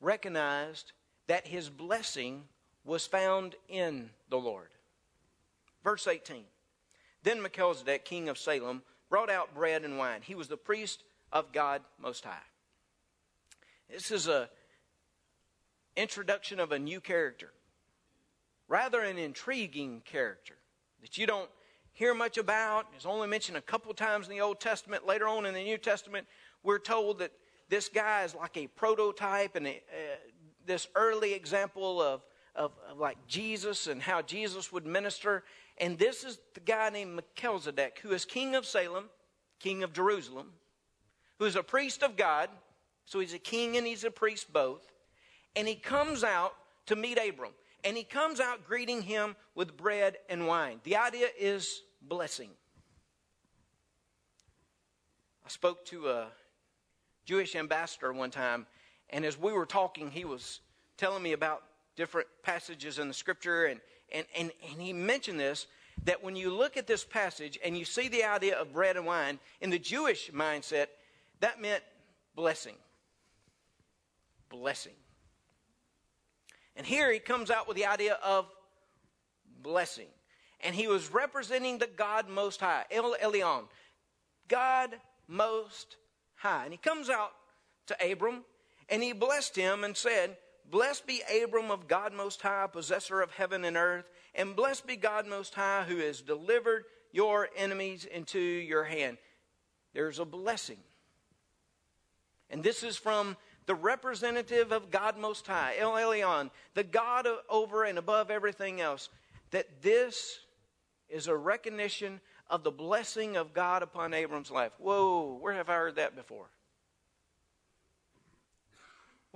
recognized 0.00 0.92
that 1.26 1.46
his 1.46 1.68
blessing 1.68 2.44
was 2.84 3.06
found 3.06 3.56
in 3.68 4.10
the 4.28 4.36
Lord. 4.36 4.68
Verse 5.86 6.08
18 6.08 6.42
Then 7.22 7.40
Melchizedek, 7.40 8.04
king 8.04 8.28
of 8.28 8.36
Salem, 8.38 8.82
brought 9.08 9.30
out 9.30 9.54
bread 9.54 9.84
and 9.84 9.96
wine. 9.96 10.20
He 10.20 10.34
was 10.34 10.48
the 10.48 10.56
priest 10.56 11.04
of 11.30 11.52
God 11.52 11.80
Most 12.02 12.24
High. 12.24 12.42
This 13.88 14.10
is 14.10 14.26
a 14.26 14.50
introduction 15.94 16.58
of 16.58 16.72
a 16.72 16.78
new 16.80 17.00
character, 17.00 17.52
rather 18.66 19.00
an 19.00 19.16
intriguing 19.16 20.02
character 20.04 20.56
that 21.02 21.16
you 21.18 21.24
don't 21.24 21.48
hear 21.92 22.14
much 22.14 22.36
about. 22.36 22.86
It's 22.96 23.06
only 23.06 23.28
mentioned 23.28 23.56
a 23.56 23.62
couple 23.62 23.94
times 23.94 24.26
in 24.26 24.32
the 24.32 24.40
Old 24.40 24.58
Testament. 24.58 25.06
Later 25.06 25.28
on 25.28 25.46
in 25.46 25.54
the 25.54 25.62
New 25.62 25.78
Testament, 25.78 26.26
we're 26.64 26.80
told 26.80 27.20
that 27.20 27.30
this 27.68 27.88
guy 27.88 28.24
is 28.24 28.34
like 28.34 28.56
a 28.56 28.66
prototype 28.66 29.54
and 29.54 29.68
a, 29.68 29.76
uh, 29.76 30.16
this 30.66 30.88
early 30.96 31.32
example 31.32 32.02
of, 32.02 32.22
of, 32.56 32.72
of, 32.90 32.98
like 32.98 33.24
Jesus 33.28 33.86
and 33.86 34.02
how 34.02 34.20
Jesus 34.20 34.72
would 34.72 34.84
minister. 34.84 35.44
And 35.78 35.98
this 35.98 36.24
is 36.24 36.38
the 36.54 36.60
guy 36.60 36.90
named 36.90 37.14
Melchizedek, 37.14 38.00
who 38.02 38.12
is 38.12 38.24
king 38.24 38.54
of 38.54 38.64
Salem, 38.64 39.10
king 39.60 39.82
of 39.82 39.92
Jerusalem, 39.92 40.52
who 41.38 41.44
is 41.44 41.56
a 41.56 41.62
priest 41.62 42.02
of 42.02 42.16
God. 42.16 42.48
So 43.04 43.20
he's 43.20 43.34
a 43.34 43.38
king 43.38 43.76
and 43.76 43.86
he's 43.86 44.04
a 44.04 44.10
priest 44.10 44.52
both. 44.52 44.86
And 45.54 45.68
he 45.68 45.74
comes 45.74 46.24
out 46.24 46.54
to 46.86 46.96
meet 46.96 47.18
Abram. 47.18 47.52
And 47.84 47.96
he 47.96 48.04
comes 48.04 48.40
out 48.40 48.66
greeting 48.66 49.02
him 49.02 49.36
with 49.54 49.76
bread 49.76 50.16
and 50.28 50.46
wine. 50.46 50.80
The 50.82 50.96
idea 50.96 51.28
is 51.38 51.82
blessing. 52.02 52.50
I 55.44 55.48
spoke 55.48 55.84
to 55.86 56.08
a 56.08 56.26
Jewish 57.24 57.54
ambassador 57.54 58.12
one 58.12 58.30
time, 58.30 58.66
and 59.10 59.24
as 59.24 59.38
we 59.38 59.52
were 59.52 59.66
talking, 59.66 60.10
he 60.10 60.24
was 60.24 60.60
telling 60.96 61.22
me 61.22 61.32
about 61.32 61.62
different 61.94 62.26
passages 62.42 62.98
in 62.98 63.06
the 63.06 63.14
scripture, 63.14 63.66
and, 63.66 63.80
and, 64.12 64.26
and, 64.36 64.50
and 64.70 64.80
he 64.80 64.92
mentioned 64.92 65.40
this 65.40 65.66
that 66.04 66.22
when 66.22 66.36
you 66.36 66.50
look 66.50 66.76
at 66.76 66.86
this 66.86 67.04
passage 67.04 67.58
and 67.64 67.76
you 67.76 67.84
see 67.84 68.08
the 68.08 68.24
idea 68.24 68.56
of 68.58 68.72
bread 68.72 68.96
and 68.96 69.06
wine, 69.06 69.38
in 69.60 69.70
the 69.70 69.78
Jewish 69.78 70.30
mindset, 70.30 70.86
that 71.40 71.60
meant 71.60 71.82
blessing. 72.34 72.76
Blessing. 74.50 74.92
And 76.76 76.86
here 76.86 77.10
he 77.10 77.18
comes 77.18 77.50
out 77.50 77.66
with 77.66 77.76
the 77.76 77.86
idea 77.86 78.18
of 78.22 78.46
blessing. 79.62 80.08
And 80.60 80.74
he 80.74 80.86
was 80.86 81.12
representing 81.12 81.78
the 81.78 81.88
God 81.88 82.28
Most 82.28 82.60
High, 82.60 82.84
El 82.90 83.16
Elyon, 83.16 83.64
God 84.48 84.90
Most 85.26 85.96
High. 86.36 86.64
And 86.64 86.72
he 86.72 86.78
comes 86.78 87.08
out 87.08 87.32
to 87.86 88.12
Abram 88.12 88.44
and 88.88 89.02
he 89.02 89.12
blessed 89.12 89.56
him 89.56 89.84
and 89.84 89.96
said, 89.96 90.36
Blessed 90.70 91.06
be 91.06 91.22
Abram 91.42 91.70
of 91.70 91.86
God 91.86 92.12
Most 92.12 92.42
High, 92.42 92.66
possessor 92.66 93.20
of 93.20 93.30
heaven 93.30 93.64
and 93.64 93.76
earth, 93.76 94.10
and 94.34 94.56
blessed 94.56 94.86
be 94.86 94.96
God 94.96 95.26
Most 95.26 95.54
High, 95.54 95.84
who 95.86 95.98
has 95.98 96.20
delivered 96.20 96.84
your 97.12 97.48
enemies 97.56 98.04
into 98.04 98.38
your 98.38 98.84
hand. 98.84 99.18
There's 99.94 100.18
a 100.18 100.24
blessing. 100.24 100.78
And 102.50 102.62
this 102.62 102.82
is 102.82 102.96
from 102.96 103.36
the 103.66 103.74
representative 103.74 104.72
of 104.72 104.90
God 104.90 105.16
Most 105.18 105.46
High, 105.46 105.74
El 105.78 105.92
Elyon, 105.92 106.50
the 106.74 106.84
God 106.84 107.26
over 107.48 107.84
and 107.84 107.98
above 107.98 108.30
everything 108.30 108.80
else, 108.80 109.08
that 109.50 109.82
this 109.82 110.40
is 111.08 111.28
a 111.28 111.36
recognition 111.36 112.20
of 112.48 112.62
the 112.62 112.70
blessing 112.70 113.36
of 113.36 113.52
God 113.52 113.82
upon 113.82 114.14
Abram's 114.14 114.50
life. 114.50 114.72
Whoa, 114.78 115.38
where 115.40 115.54
have 115.54 115.68
I 115.68 115.74
heard 115.74 115.96
that 115.96 116.14
before? 116.16 116.46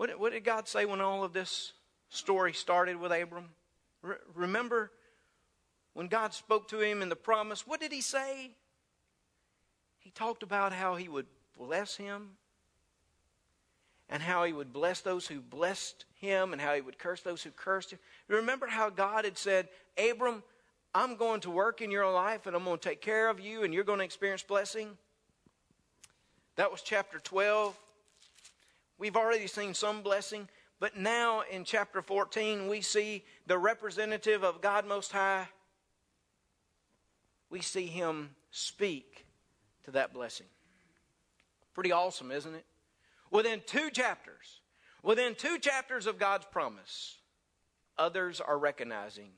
What 0.00 0.08
did, 0.08 0.18
what 0.18 0.32
did 0.32 0.44
God 0.44 0.66
say 0.66 0.86
when 0.86 1.02
all 1.02 1.24
of 1.24 1.34
this 1.34 1.74
story 2.08 2.54
started 2.54 2.96
with 2.96 3.12
Abram? 3.12 3.50
Re- 4.00 4.16
remember 4.34 4.90
when 5.92 6.06
God 6.06 6.32
spoke 6.32 6.68
to 6.68 6.80
him 6.80 7.02
in 7.02 7.10
the 7.10 7.16
promise, 7.16 7.66
what 7.66 7.80
did 7.80 7.92
he 7.92 8.00
say? 8.00 8.52
He 9.98 10.08
talked 10.08 10.42
about 10.42 10.72
how 10.72 10.94
he 10.94 11.06
would 11.06 11.26
bless 11.54 11.96
him 11.96 12.30
and 14.08 14.22
how 14.22 14.44
he 14.44 14.54
would 14.54 14.72
bless 14.72 15.02
those 15.02 15.26
who 15.26 15.38
blessed 15.38 16.06
him 16.14 16.54
and 16.54 16.62
how 16.62 16.74
he 16.74 16.80
would 16.80 16.98
curse 16.98 17.20
those 17.20 17.42
who 17.42 17.50
cursed 17.50 17.90
him. 17.90 17.98
Remember 18.26 18.68
how 18.68 18.88
God 18.88 19.26
had 19.26 19.36
said, 19.36 19.68
Abram, 19.98 20.42
I'm 20.94 21.16
going 21.16 21.42
to 21.42 21.50
work 21.50 21.82
in 21.82 21.90
your 21.90 22.10
life 22.10 22.46
and 22.46 22.56
I'm 22.56 22.64
going 22.64 22.78
to 22.78 22.88
take 22.88 23.02
care 23.02 23.28
of 23.28 23.38
you 23.38 23.64
and 23.64 23.74
you're 23.74 23.84
going 23.84 23.98
to 23.98 24.04
experience 24.06 24.42
blessing? 24.42 24.96
That 26.56 26.70
was 26.72 26.80
chapter 26.80 27.18
12. 27.18 27.76
We've 29.00 29.16
already 29.16 29.46
seen 29.46 29.72
some 29.72 30.02
blessing, 30.02 30.46
but 30.78 30.94
now 30.94 31.42
in 31.50 31.64
chapter 31.64 32.02
14, 32.02 32.68
we 32.68 32.82
see 32.82 33.24
the 33.46 33.56
representative 33.56 34.44
of 34.44 34.60
God 34.60 34.86
Most 34.86 35.10
High. 35.10 35.48
We 37.48 37.62
see 37.62 37.86
him 37.86 38.28
speak 38.50 39.24
to 39.84 39.90
that 39.92 40.12
blessing. 40.12 40.48
Pretty 41.72 41.92
awesome, 41.92 42.30
isn't 42.30 42.54
it? 42.54 42.66
Within 43.30 43.62
two 43.64 43.88
chapters, 43.88 44.60
within 45.02 45.34
two 45.34 45.58
chapters 45.58 46.06
of 46.06 46.18
God's 46.18 46.44
promise, 46.44 47.16
others 47.96 48.38
are 48.38 48.58
recognizing 48.58 49.30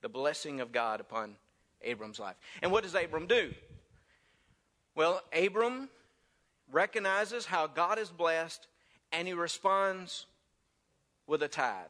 the 0.00 0.08
blessing 0.08 0.62
of 0.62 0.72
God 0.72 1.00
upon 1.00 1.36
Abram's 1.82 2.18
life. 2.18 2.36
And 2.62 2.72
what 2.72 2.84
does 2.84 2.94
Abram 2.94 3.26
do? 3.26 3.52
Well, 4.94 5.20
Abram 5.30 5.90
recognizes 6.72 7.44
how 7.44 7.66
God 7.66 7.98
is 7.98 8.08
blessed 8.08 8.66
and 9.14 9.26
he 9.28 9.34
responds 9.34 10.26
with 11.26 11.42
a 11.42 11.48
tithe. 11.48 11.86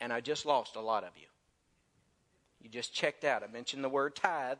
And 0.00 0.12
I 0.12 0.20
just 0.20 0.46
lost 0.46 0.76
a 0.76 0.80
lot 0.80 1.04
of 1.04 1.10
you. 1.16 1.26
You 2.60 2.68
just 2.68 2.94
checked 2.94 3.24
out. 3.24 3.42
I 3.42 3.46
mentioned 3.52 3.82
the 3.82 3.88
word 3.88 4.14
tithe. 4.14 4.58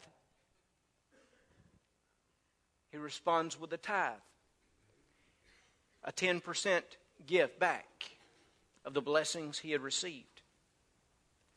He 2.91 2.99
responds 2.99 3.61
with 3.61 3.73
a 3.73 3.77
tithe 3.77 4.15
a 6.05 6.13
10% 6.13 6.83
gift 7.27 7.59
back 7.61 7.87
of 8.85 8.95
the 8.95 9.01
blessings 9.01 9.59
he 9.59 9.71
had 9.71 9.81
received. 9.81 10.43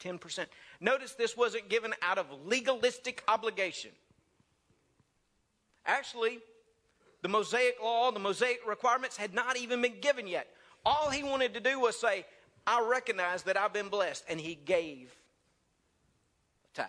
10%. 0.03 0.45
Notice 0.79 1.13
this 1.13 1.35
wasn't 1.35 1.67
given 1.67 1.93
out 2.01 2.17
of 2.17 2.27
legalistic 2.45 3.23
obligation. 3.27 3.91
Actually, 5.85 6.39
the 7.25 7.29
Mosaic 7.29 7.77
law, 7.81 8.11
the 8.11 8.19
Mosaic 8.19 8.59
requirements 8.67 9.17
had 9.17 9.33
not 9.33 9.57
even 9.57 9.81
been 9.81 9.99
given 9.99 10.27
yet. 10.27 10.45
All 10.85 11.09
he 11.09 11.23
wanted 11.23 11.55
to 11.55 11.59
do 11.59 11.79
was 11.79 11.99
say, 11.99 12.23
I 12.67 12.87
recognize 12.87 13.41
that 13.43 13.57
I've 13.57 13.73
been 13.73 13.89
blessed. 13.89 14.25
And 14.29 14.39
he 14.39 14.53
gave 14.53 15.11
a 16.71 16.77
tithe. 16.77 16.87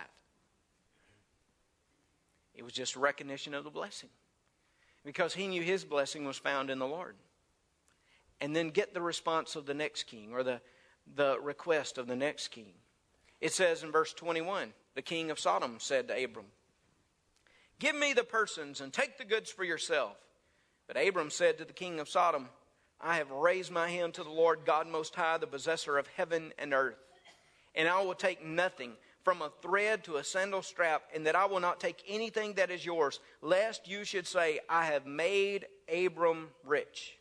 It 2.54 2.64
was 2.64 2.74
just 2.74 2.96
recognition 2.96 3.54
of 3.54 3.64
the 3.64 3.70
blessing 3.70 4.10
because 5.06 5.32
he 5.32 5.48
knew 5.48 5.62
his 5.62 5.84
blessing 5.84 6.26
was 6.26 6.36
found 6.36 6.68
in 6.68 6.78
the 6.78 6.86
Lord 6.86 7.16
and 8.42 8.54
then 8.54 8.68
get 8.68 8.92
the 8.92 9.00
response 9.00 9.56
of 9.56 9.64
the 9.64 9.72
next 9.72 10.02
king 10.02 10.34
or 10.34 10.42
the, 10.42 10.60
the 11.14 11.40
request 11.40 11.96
of 11.96 12.08
the 12.08 12.16
next 12.16 12.48
king. 12.48 12.74
It 13.40 13.54
says 13.54 13.82
in 13.82 13.90
verse 13.90 14.12
21 14.12 14.74
the 14.94 15.00
king 15.00 15.30
of 15.30 15.40
Sodom 15.40 15.76
said 15.78 16.08
to 16.08 16.24
Abram, 16.24 16.44
Give 17.78 17.96
me 17.96 18.12
the 18.12 18.22
persons 18.22 18.82
and 18.82 18.92
take 18.92 19.16
the 19.16 19.24
goods 19.24 19.50
for 19.50 19.64
yourself. 19.64 20.18
But 20.86 20.96
Abram 20.96 21.30
said 21.30 21.58
to 21.58 21.64
the 21.64 21.72
king 21.72 22.00
of 22.00 22.08
Sodom, 22.08 22.48
I 23.00 23.16
have 23.16 23.30
raised 23.30 23.70
my 23.70 23.88
hand 23.88 24.14
to 24.14 24.24
the 24.24 24.30
Lord 24.30 24.60
God 24.64 24.86
Most 24.86 25.14
High, 25.14 25.38
the 25.38 25.46
possessor 25.46 25.98
of 25.98 26.06
heaven 26.16 26.52
and 26.58 26.72
earth, 26.72 26.98
and 27.74 27.88
I 27.88 28.02
will 28.02 28.14
take 28.14 28.44
nothing 28.44 28.92
from 29.22 29.42
a 29.42 29.52
thread 29.60 30.04
to 30.04 30.16
a 30.16 30.24
sandal 30.24 30.62
strap, 30.62 31.02
and 31.14 31.26
that 31.26 31.34
I 31.34 31.46
will 31.46 31.60
not 31.60 31.80
take 31.80 32.02
anything 32.08 32.54
that 32.54 32.70
is 32.70 32.86
yours, 32.86 33.18
lest 33.42 33.88
you 33.88 34.04
should 34.04 34.26
say, 34.26 34.60
I 34.68 34.86
have 34.86 35.04
made 35.04 35.66
Abram 35.92 36.48
rich 36.64 37.16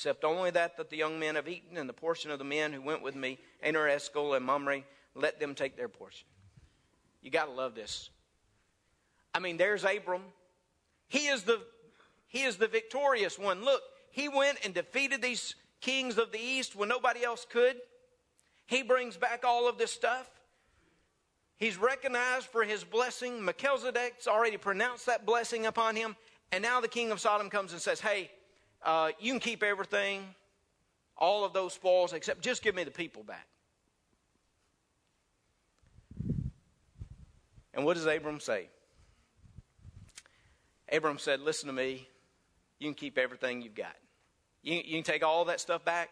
except 0.00 0.24
only 0.24 0.50
that 0.50 0.78
that 0.78 0.88
the 0.88 0.96
young 0.96 1.18
men 1.18 1.34
have 1.34 1.46
eaten, 1.46 1.76
and 1.76 1.86
the 1.86 1.92
portion 1.92 2.30
of 2.30 2.38
the 2.38 2.44
men 2.44 2.72
who 2.72 2.80
went 2.80 3.02
with 3.02 3.14
me, 3.14 3.38
Aner, 3.62 3.86
Eshcol, 3.86 4.32
and 4.32 4.46
Mamre, 4.46 4.82
let 5.14 5.38
them 5.38 5.54
take 5.54 5.76
their 5.76 5.90
portion. 5.90 6.26
You 7.20 7.30
got 7.30 7.44
to 7.44 7.50
love 7.50 7.74
this. 7.74 8.08
I 9.34 9.40
mean, 9.40 9.58
there's 9.58 9.84
Abram. 9.84 10.22
He 11.08 11.26
is 11.26 11.42
the 11.42 11.60
he 12.30 12.44
is 12.44 12.56
the 12.56 12.68
victorious 12.68 13.38
one. 13.40 13.64
Look, 13.64 13.82
he 14.12 14.28
went 14.28 14.58
and 14.64 14.72
defeated 14.72 15.20
these 15.20 15.56
kings 15.80 16.16
of 16.16 16.30
the 16.30 16.38
east 16.38 16.76
when 16.76 16.88
nobody 16.88 17.24
else 17.24 17.44
could. 17.44 17.76
He 18.66 18.84
brings 18.84 19.16
back 19.16 19.42
all 19.44 19.68
of 19.68 19.78
this 19.78 19.90
stuff. 19.90 20.30
He's 21.56 21.76
recognized 21.76 22.46
for 22.46 22.62
his 22.62 22.84
blessing. 22.84 23.44
Melchizedek's 23.44 24.28
already 24.28 24.56
pronounced 24.56 25.06
that 25.06 25.26
blessing 25.26 25.66
upon 25.66 25.96
him. 25.96 26.14
And 26.52 26.62
now 26.62 26.80
the 26.80 26.86
king 26.86 27.10
of 27.10 27.18
Sodom 27.18 27.50
comes 27.50 27.72
and 27.72 27.82
says, 27.82 28.00
Hey, 28.00 28.30
uh, 28.84 29.10
you 29.18 29.32
can 29.32 29.40
keep 29.40 29.64
everything, 29.64 30.22
all 31.18 31.44
of 31.44 31.52
those 31.52 31.74
spoils, 31.74 32.12
except 32.12 32.42
just 32.42 32.62
give 32.62 32.76
me 32.76 32.84
the 32.84 32.92
people 32.92 33.24
back. 33.24 33.48
And 37.74 37.84
what 37.84 37.94
does 37.94 38.06
Abram 38.06 38.38
say? 38.38 38.68
Abram 40.92 41.18
said, 41.18 41.40
Listen 41.40 41.66
to 41.66 41.72
me. 41.72 42.06
You 42.80 42.88
can 42.88 42.94
keep 42.94 43.18
everything 43.18 43.62
you've 43.62 43.76
got. 43.76 43.94
You, 44.62 44.74
you 44.74 44.94
can 44.94 45.04
take 45.04 45.22
all 45.22 45.44
that 45.44 45.60
stuff 45.60 45.84
back 45.84 46.10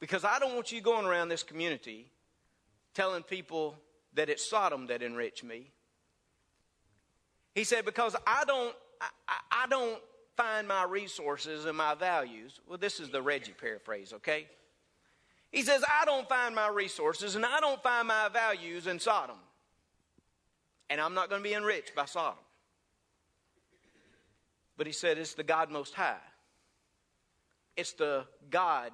because 0.00 0.24
I 0.24 0.38
don't 0.40 0.54
want 0.54 0.72
you 0.72 0.80
going 0.80 1.06
around 1.06 1.28
this 1.28 1.44
community 1.44 2.10
telling 2.94 3.22
people 3.22 3.76
that 4.14 4.28
it's 4.28 4.44
Sodom 4.44 4.86
that 4.88 5.02
enriched 5.02 5.44
me. 5.44 5.70
He 7.54 7.64
said, 7.64 7.84
because 7.84 8.16
I 8.26 8.44
don't, 8.46 8.74
I, 9.00 9.08
I 9.52 9.66
don't 9.68 10.00
find 10.36 10.66
my 10.66 10.84
resources 10.84 11.64
and 11.66 11.76
my 11.76 11.94
values. 11.94 12.60
Well, 12.66 12.78
this 12.78 13.00
is 13.00 13.10
the 13.10 13.22
Reggie 13.22 13.52
paraphrase, 13.52 14.12
okay? 14.14 14.46
He 15.50 15.62
says, 15.62 15.82
I 15.88 16.04
don't 16.04 16.28
find 16.28 16.54
my 16.54 16.68
resources 16.68 17.34
and 17.34 17.44
I 17.44 17.60
don't 17.60 17.82
find 17.82 18.08
my 18.08 18.28
values 18.32 18.86
in 18.86 18.98
Sodom. 18.98 19.36
And 20.88 21.00
I'm 21.00 21.14
not 21.14 21.28
going 21.28 21.42
to 21.42 21.48
be 21.48 21.54
enriched 21.54 21.94
by 21.94 22.04
Sodom. 22.04 22.38
But 24.76 24.86
he 24.86 24.92
said, 24.92 25.18
it's 25.18 25.34
the 25.34 25.42
God 25.42 25.70
Most 25.70 25.94
High. 25.94 26.18
It's 27.76 27.92
the 27.92 28.24
God 28.50 28.92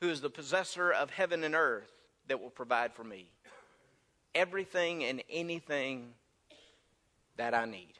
who 0.00 0.08
is 0.10 0.20
the 0.20 0.30
possessor 0.30 0.90
of 0.90 1.10
heaven 1.10 1.44
and 1.44 1.54
earth 1.54 1.90
that 2.28 2.40
will 2.40 2.50
provide 2.50 2.94
for 2.94 3.04
me 3.04 3.30
everything 4.34 5.04
and 5.04 5.22
anything 5.30 6.12
that 7.36 7.54
I 7.54 7.64
need. 7.64 7.94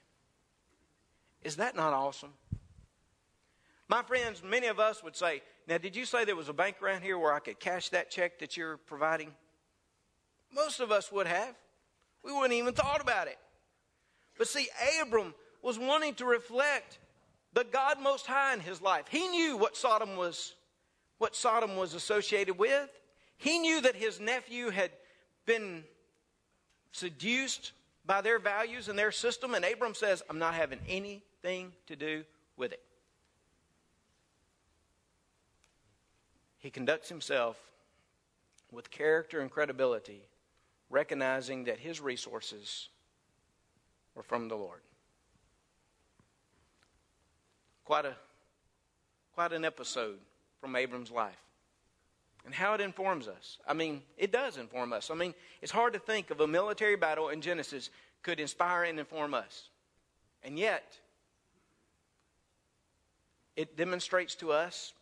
Is 1.43 1.57
that 1.57 1.77
not 1.77 1.93
awesome? 1.93 2.33
My 3.89 4.03
friends, 4.03 4.43
many 4.43 4.67
of 4.67 4.81
us 4.81 5.03
would 5.03 5.15
say, 5.15 5.43
Now, 5.69 5.79
did 5.79 5.95
you 5.95 6.05
say 6.05 6.25
there 6.25 6.37
was 6.37 6.49
a 6.49 6.55
bank 6.55 6.77
around 6.83 7.03
here 7.03 7.19
where 7.19 7.33
I 7.33 7.39
could 7.39 7.61
cash 7.61 7.91
that 7.91 8.11
check 8.11 8.39
that 8.39 8.57
you're 8.57 8.79
providing? 8.79 9.35
Most 10.53 10.81
of 10.81 10.91
us 10.91 11.13
would 11.13 11.27
have. 11.27 11.55
We 12.23 12.33
wouldn't 12.33 12.55
even 12.55 12.73
thought 12.73 13.03
about 13.03 13.29
it. 13.29 13.39
But 14.39 14.49
see, 14.49 14.69
Abram 15.03 15.35
was 15.63 15.79
wanting 15.79 16.15
to 16.15 16.25
reflect 16.25 16.99
the 17.55 17.65
God 17.65 18.01
Most 18.01 18.27
High 18.27 18.53
in 18.53 18.61
his 18.61 18.83
life. 18.83 19.07
He 19.09 19.29
knew 19.29 19.57
what 19.57 19.77
Sodom 19.77 20.17
was, 20.17 20.55
what 21.19 21.35
Sodom 21.35 21.77
was 21.77 21.95
associated 21.95 22.59
with. 22.59 22.91
He 23.37 23.59
knew 23.59 23.81
that 23.81 23.97
his 23.97 24.21
nephew 24.21 24.71
had 24.71 24.91
been 25.47 25.85
seduced 26.93 27.73
by 28.05 28.21
their 28.21 28.39
values 28.39 28.89
and 28.89 28.99
their 28.99 29.13
system, 29.13 29.55
and 29.55 29.65
Abram 29.65 29.95
says, 29.95 30.23
I'm 30.29 30.39
not 30.39 30.55
having 30.55 30.81
anything 30.89 31.73
to 31.87 31.97
do 31.97 32.25
with 32.57 32.73
it. 32.73 32.83
He 36.59 36.71
conducts 36.71 37.09
himself 37.09 37.57
with 38.73 38.91
character 38.91 39.41
and 39.41 39.51
credibility, 39.51 40.23
recognizing 40.91 41.65
that 41.65 41.79
his 41.79 42.01
resources 42.01 42.89
were 44.15 44.23
from 44.23 44.49
the 44.49 44.57
Lord. 44.57 44.81
Quite 47.85 48.07
a 48.07 48.17
quite 49.35 49.53
an 49.53 49.65
episode 49.65 50.19
from 50.61 50.77
Abram's 50.77 51.11
life. 51.11 51.35
And 52.45 52.55
how 52.55 52.75
it 52.75 52.81
informs 52.81 53.27
us. 53.27 53.59
I 53.67 53.73
mean, 53.73 54.03
it 54.17 54.31
does 54.31 54.59
inform 54.59 54.93
us. 54.93 55.11
I 55.11 55.15
mean, 55.15 55.35
it's 55.63 55.73
hard 55.73 55.95
to 55.95 55.99
think 55.99 56.31
of 56.31 56.41
a 56.41 56.47
military 56.47 56.97
battle 56.97 57.31
in 57.31 57.41
Genesis 57.41 57.91
could 58.23 58.39
inspire 58.39 58.85
and 58.85 58.99
inform 58.99 59.35
us. 59.35 59.69
And 60.43 60.59
yet, 60.59 60.99
it 63.57 63.77
demonstrates 63.77 64.35
to 64.37 64.53
us, 64.53 64.93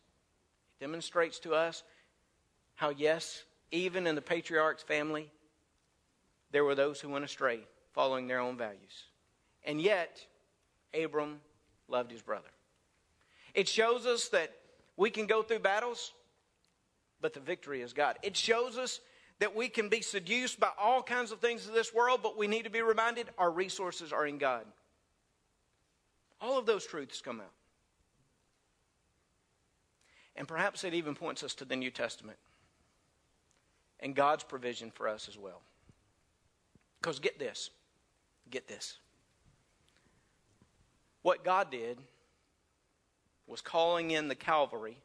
it 0.79 0.85
demonstrates 0.85 1.41
to 1.41 1.55
us 1.55 1.83
how, 2.75 2.91
yes, 2.91 3.43
even 3.73 4.07
in 4.07 4.15
the 4.15 4.23
patriarch's 4.23 4.83
family, 4.83 5.29
there 6.53 6.65
were 6.65 6.75
those 6.75 7.01
who 7.01 7.09
went 7.09 7.25
astray, 7.25 7.61
following 7.93 8.29
their 8.29 8.39
own 8.39 8.57
values. 8.57 9.05
And 9.65 9.81
yet, 9.81 10.25
Abram 10.95 11.41
loved 11.89 12.13
his 12.13 12.23
brother. 12.23 12.49
It 13.55 13.69
shows 13.69 14.07
us 14.07 14.29
that 14.29 14.53
we 14.97 15.11
can 15.11 15.27
go 15.27 15.43
through 15.43 15.61
battles, 15.61 16.13
but 17.21 17.35
the 17.35 17.41
victory 17.41 17.83
is 17.83 17.93
God. 17.93 18.19
It 18.23 18.37
shows 18.37 18.79
us 18.79 19.01
that 19.39 19.55
we 19.55 19.69
can 19.69 19.89
be 19.89 20.01
seduced 20.01 20.61
by 20.61 20.71
all 20.79 21.03
kinds 21.03 21.33
of 21.33 21.41
things 21.41 21.67
of 21.67 21.75
this 21.75 21.93
world, 21.93 22.21
but 22.23 22.39
we 22.39 22.47
need 22.47 22.65
to 22.65 22.71
be 22.71 22.83
reminded 22.83 23.29
our 23.39 23.51
resources 23.51 24.13
are 24.13 24.27
in 24.27 24.39
God. 24.39 24.65
All 26.41 26.59
of 26.59 26.67
those 26.67 26.87
truths 26.87 27.21
come 27.21 27.41
out. 27.41 27.53
And 30.37 30.49
perhaps 30.49 30.85
it 30.85 30.95
even 30.95 31.15
points 31.15 31.43
us 31.43 31.55
to 31.57 31.65
the 31.65 31.77
New 31.77 31.91
Testament 31.91 32.39
and 34.01 34.15
God's 34.15 34.45
provision 34.45 34.91
for 34.91 35.09
us 35.09 35.29
as 35.29 35.39
well. 35.39 35.61
Because 37.01 37.19
get 37.19 37.39
this, 37.39 37.71
get 38.51 38.67
this. 38.67 38.99
What 41.23 41.45
God 41.45 41.71
did 41.71 41.99
was 43.53 43.61
calling 43.61 44.11
in 44.11 44.29
the 44.29 44.35
cavalry. 44.35 44.97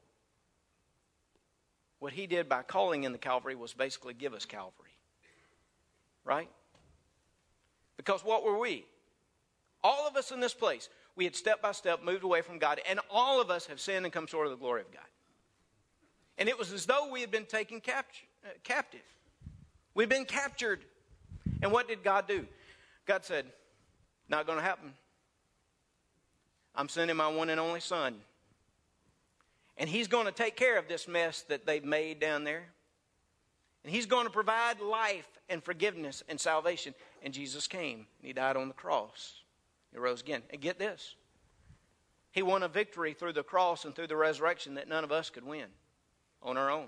What 2.00 2.14
he 2.14 2.28
did 2.28 2.48
by 2.48 2.64
calling 2.64 3.04
in 3.04 3.12
the 3.12 3.18
cavalry 3.18 3.56
was 3.56 3.74
basically 3.74 4.14
give 4.14 4.34
us 4.34 4.46
Calvary. 4.46 4.96
Right? 6.24 6.50
Because 7.98 8.24
what 8.24 8.46
were 8.46 8.58
we? 8.58 8.86
All 9.84 10.08
of 10.08 10.16
us 10.16 10.32
in 10.32 10.40
this 10.40 10.54
place, 10.54 10.88
we 11.16 11.26
had 11.26 11.36
step 11.36 11.62
by 11.62 11.74
step 11.74 12.04
moved 12.04 12.24
away 12.24 12.42
from 12.42 12.58
God, 12.58 12.80
and 12.90 13.00
all 13.12 13.42
of 13.42 13.52
us 13.52 13.66
have 13.68 13.82
sinned 13.82 14.06
and 14.06 14.14
come 14.14 14.28
short 14.28 14.48
of 14.48 14.52
the 14.52 14.58
glory 14.58 14.82
of 14.82 14.92
God. 14.92 15.02
And 16.38 16.48
it 16.48 16.58
was 16.58 16.72
as 16.72 16.86
though 16.86 17.12
we 17.12 17.20
had 17.20 17.32
been 17.32 17.46
taken 17.46 17.82
uh, 17.86 18.02
captive. 18.64 19.02
We'd 19.94 20.10
been 20.10 20.26
captured. 20.26 20.80
And 21.62 21.72
what 21.72 21.88
did 21.88 22.04
God 22.04 22.28
do? 22.28 22.46
God 23.06 23.26
said, 23.26 23.46
Not 24.30 24.46
going 24.46 24.60
to 24.60 24.64
happen. 24.64 24.94
I'm 26.78 26.88
sending 26.88 27.18
my 27.18 27.28
one 27.28 27.50
and 27.50 27.60
only 27.60 27.80
son. 27.80 28.16
And 29.78 29.90
he's 29.90 30.08
going 30.08 30.26
to 30.26 30.32
take 30.32 30.56
care 30.56 30.78
of 30.78 30.88
this 30.88 31.08
mess 31.08 31.44
that 31.50 31.66
they've 31.66 31.84
made 31.84 32.20
down 32.20 32.44
there. 32.44 32.64
And 33.84 33.94
he's 33.94 34.06
going 34.06 34.26
to 34.26 34.32
provide 34.32 34.82
life 34.82 35.28
and 35.50 35.64
forgiveness 35.64 36.24
and 36.28 36.40
salvation. 36.40 36.94
And 37.24 37.34
Jesus 37.34 37.68
came 37.68 38.00
and 38.20 38.28
he 38.28 38.34
died 38.34 38.58
on 38.58 38.68
the 38.68 38.74
cross. 38.74 39.42
He 39.94 40.00
rose 40.00 40.22
again. 40.22 40.42
And 40.50 40.62
get 40.62 40.80
this 40.80 41.16
He 42.32 42.42
won 42.42 42.64
a 42.64 42.68
victory 42.68 43.14
through 43.14 43.34
the 43.34 43.44
cross 43.44 43.86
and 43.86 43.96
through 43.96 44.08
the 44.08 44.16
resurrection 44.16 44.76
that 44.76 44.90
none 44.90 45.04
of 45.04 45.12
us 45.12 45.30
could 45.30 45.46
win 45.46 45.68
on 46.42 46.58
our 46.58 46.70
own. 46.70 46.88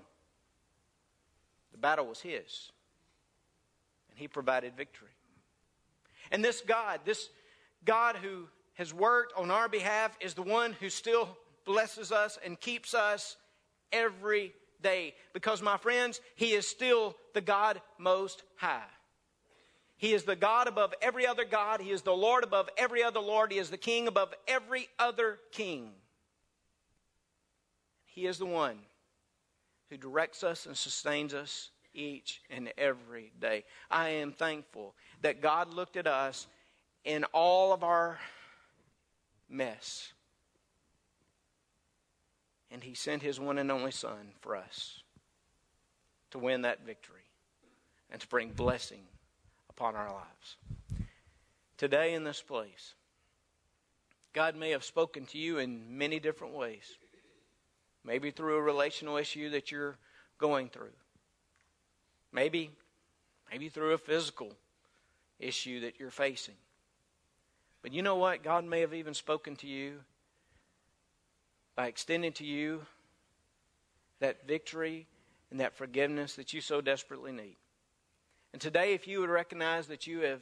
The 1.72 1.78
battle 1.78 2.08
was 2.08 2.20
his. 2.20 2.72
And 4.10 4.18
he 4.18 4.28
provided 4.28 4.76
victory. 4.76 5.10
And 6.32 6.44
this 6.44 6.62
God, 6.62 7.02
this 7.06 7.30
God 7.86 8.18
who 8.18 8.48
has 8.74 8.94
worked 8.94 9.34
on 9.38 9.52
our 9.52 9.70
behalf 9.70 10.18
is 10.20 10.34
the 10.34 10.42
one 10.42 10.74
who 10.74 10.90
still 10.90 11.38
blesses 11.66 12.12
us 12.12 12.38
and 12.44 12.60
keeps 12.60 12.94
us 12.94 13.38
every 13.92 14.54
day. 14.82 15.16
Because, 15.34 15.62
my 15.62 15.78
friends, 15.78 16.22
He 16.36 16.54
is 16.54 16.68
still 16.68 17.16
the 17.34 17.42
God 17.42 17.82
most 17.98 18.44
high. 18.56 18.84
He 19.98 20.14
is 20.14 20.24
the 20.24 20.36
God 20.36 20.68
above 20.68 20.94
every 21.02 21.28
other 21.28 21.44
God. 21.44 21.82
He 21.82 21.92
is 21.92 22.04
the 22.04 22.14
Lord 22.14 22.46
above 22.46 22.70
every 22.78 23.04
other 23.04 23.20
Lord. 23.20 23.52
He 23.52 23.58
is 23.58 23.70
the 23.70 23.78
King 23.78 24.08
above 24.08 24.34
every 24.48 24.88
other 24.98 25.40
King. 25.52 25.92
He 28.06 28.26
is 28.26 28.38
the 28.38 28.46
one 28.46 28.78
who 29.90 29.98
directs 29.98 30.44
us 30.44 30.66
and 30.66 30.78
sustains 30.78 31.34
us 31.34 31.72
each 31.94 32.42
and 32.50 32.72
every 32.78 33.34
day. 33.42 33.66
I 33.92 34.10
am 34.10 34.32
thankful 34.32 34.96
that 35.22 35.42
God 35.42 35.74
looked 35.74 35.98
at 35.98 36.08
us 36.08 36.48
in 37.04 37.26
all 37.34 37.74
of 37.74 37.84
our 37.84 38.20
mess. 39.50 40.14
And 42.72 42.84
he 42.84 42.94
sent 42.94 43.24
his 43.24 43.40
one 43.40 43.58
and 43.58 43.72
only 43.72 43.92
Son 43.92 44.34
for 44.42 44.56
us 44.56 45.02
to 46.32 46.40
win 46.40 46.62
that 46.62 46.86
victory 46.86 47.26
and 48.12 48.22
to 48.22 48.28
bring 48.28 48.52
blessing 48.52 49.02
upon 49.70 49.96
our 49.96 50.12
lives. 50.12 50.58
Today, 51.78 52.14
in 52.14 52.24
this 52.24 52.42
place, 52.42 52.94
God 54.34 54.56
may 54.56 54.72
have 54.72 54.84
spoken 54.84 55.26
to 55.28 55.38
you 55.38 55.58
in 55.58 55.98
many 55.98 56.20
different 56.20 56.54
ways. 56.54 56.98
Maybe 58.04 58.32
through 58.32 58.58
a 58.58 58.62
relational 58.62 59.18
issue 59.18 59.50
that 59.52 59.72
you're 59.72 59.98
going 60.38 60.70
through. 60.70 60.94
Maybe, 62.32 62.70
maybe 63.52 63.70
through 63.70 63.94
a 63.94 63.98
physical 63.98 64.54
issue 65.40 65.82
that 65.82 66.00
you're 66.00 66.12
facing. 66.12 66.56
But 67.82 67.94
you 67.94 68.02
know 68.02 68.16
what? 68.16 68.44
God 68.44 68.66
may 68.66 68.82
have 68.82 68.94
even 68.94 69.14
spoken 69.14 69.56
to 69.58 69.68
you 69.68 70.00
by 71.80 71.88
extending 71.88 72.34
to 72.34 72.44
you 72.44 72.82
that 74.20 74.46
victory 74.46 75.08
and 75.50 75.62
that 75.62 75.74
forgiveness 75.74 76.36
that 76.36 76.52
you 76.52 76.60
so 76.60 76.82
desperately 76.82 77.32
need. 77.32 77.56
And 78.52 78.62
today, 78.62 78.94
if 78.94 79.08
you 79.08 79.22
would 79.22 79.30
recognize 79.30 79.88
that 79.88 80.06
you 80.06 80.20
have 80.20 80.42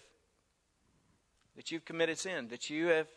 that 1.55 1.69
you've 1.69 1.85
committed 1.85 2.17
sin, 2.17 2.47
that 2.47 2.71
you 2.71 2.87
have 2.87 3.07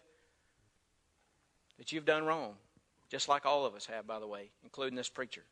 that 1.78 1.92
you've 1.92 2.04
done 2.04 2.26
wrong, 2.26 2.56
just 3.08 3.26
like 3.26 3.46
all 3.46 3.64
of 3.64 3.74
us 3.74 3.86
have, 3.86 4.06
by 4.06 4.18
the 4.18 4.26
way, 4.26 4.50
including 4.62 4.96
this 4.96 5.08
preacher. 5.08 5.44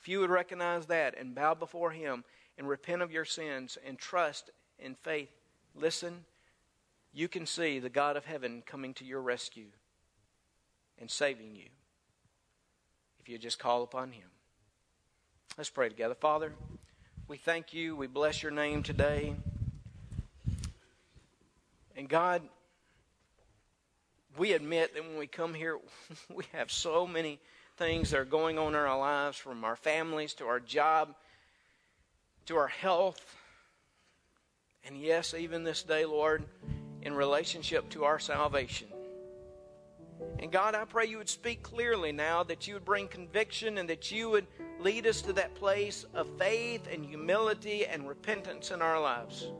If 0.00 0.06
you 0.06 0.20
would 0.20 0.30
recognize 0.30 0.86
that 0.86 1.18
and 1.18 1.34
bow 1.34 1.54
before 1.54 1.90
Him 1.90 2.22
and 2.56 2.68
repent 2.68 3.02
of 3.02 3.10
your 3.10 3.24
sins 3.24 3.76
and 3.84 3.98
trust 3.98 4.50
in 4.78 4.94
faith, 4.94 5.32
listen, 5.74 6.24
you 7.12 7.26
can 7.26 7.46
see 7.46 7.80
the 7.80 7.90
God 7.90 8.16
of 8.16 8.26
heaven 8.26 8.62
coming 8.64 8.94
to 8.94 9.04
your 9.04 9.20
rescue 9.20 9.70
and 11.00 11.10
saving 11.10 11.54
you 11.56 11.68
if 13.20 13.28
you 13.28 13.38
just 13.38 13.58
call 13.58 13.82
upon 13.82 14.12
Him. 14.12 14.28
Let's 15.56 15.70
pray 15.70 15.88
together. 15.88 16.14
Father, 16.14 16.52
we 17.28 17.36
thank 17.36 17.74
you. 17.74 17.94
We 17.96 18.06
bless 18.06 18.42
your 18.42 18.52
name 18.52 18.82
today. 18.82 19.34
And 21.96 22.08
God, 22.08 22.42
we 24.38 24.52
admit 24.52 24.94
that 24.94 25.06
when 25.06 25.18
we 25.18 25.26
come 25.26 25.54
here, 25.54 25.78
we 26.34 26.44
have 26.52 26.72
so 26.72 27.06
many 27.06 27.38
things 27.76 28.10
that 28.10 28.18
are 28.18 28.24
going 28.24 28.58
on 28.58 28.68
in 28.68 28.74
our 28.74 28.98
lives 28.98 29.36
from 29.36 29.64
our 29.64 29.76
families 29.76 30.34
to 30.34 30.46
our 30.46 30.60
job 30.60 31.14
to 32.46 32.56
our 32.56 32.68
health. 32.68 33.36
And 34.84 34.96
yes, 34.96 35.34
even 35.34 35.64
this 35.64 35.82
day, 35.82 36.04
Lord, 36.04 36.44
in 37.02 37.14
relationship 37.14 37.88
to 37.90 38.04
our 38.04 38.18
salvation. 38.18 38.88
And 40.42 40.50
God, 40.50 40.74
I 40.74 40.84
pray 40.84 41.06
you 41.06 41.18
would 41.18 41.28
speak 41.28 41.62
clearly 41.62 42.10
now, 42.10 42.42
that 42.42 42.66
you 42.66 42.74
would 42.74 42.84
bring 42.84 43.06
conviction 43.06 43.78
and 43.78 43.88
that 43.88 44.10
you 44.10 44.28
would 44.28 44.48
lead 44.80 45.06
us 45.06 45.22
to 45.22 45.32
that 45.34 45.54
place 45.54 46.04
of 46.14 46.26
faith 46.36 46.88
and 46.92 47.06
humility 47.06 47.86
and 47.86 48.08
repentance 48.08 48.72
in 48.72 48.82
our 48.82 49.00
lives. 49.00 49.52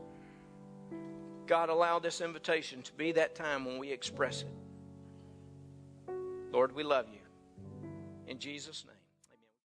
God, 1.47 1.69
allow 1.69 1.99
this 1.99 2.19
invitation 2.19 2.81
to 2.81 2.91
be 2.93 3.13
that 3.13 3.33
time 3.33 3.63
when 3.63 3.77
we 3.77 3.93
express 3.93 4.41
it. 4.41 6.11
Lord, 6.51 6.75
we 6.75 6.83
love 6.83 7.05
you. 7.09 7.89
In 8.27 8.37
Jesus' 8.37 8.83
name. 8.85 9.02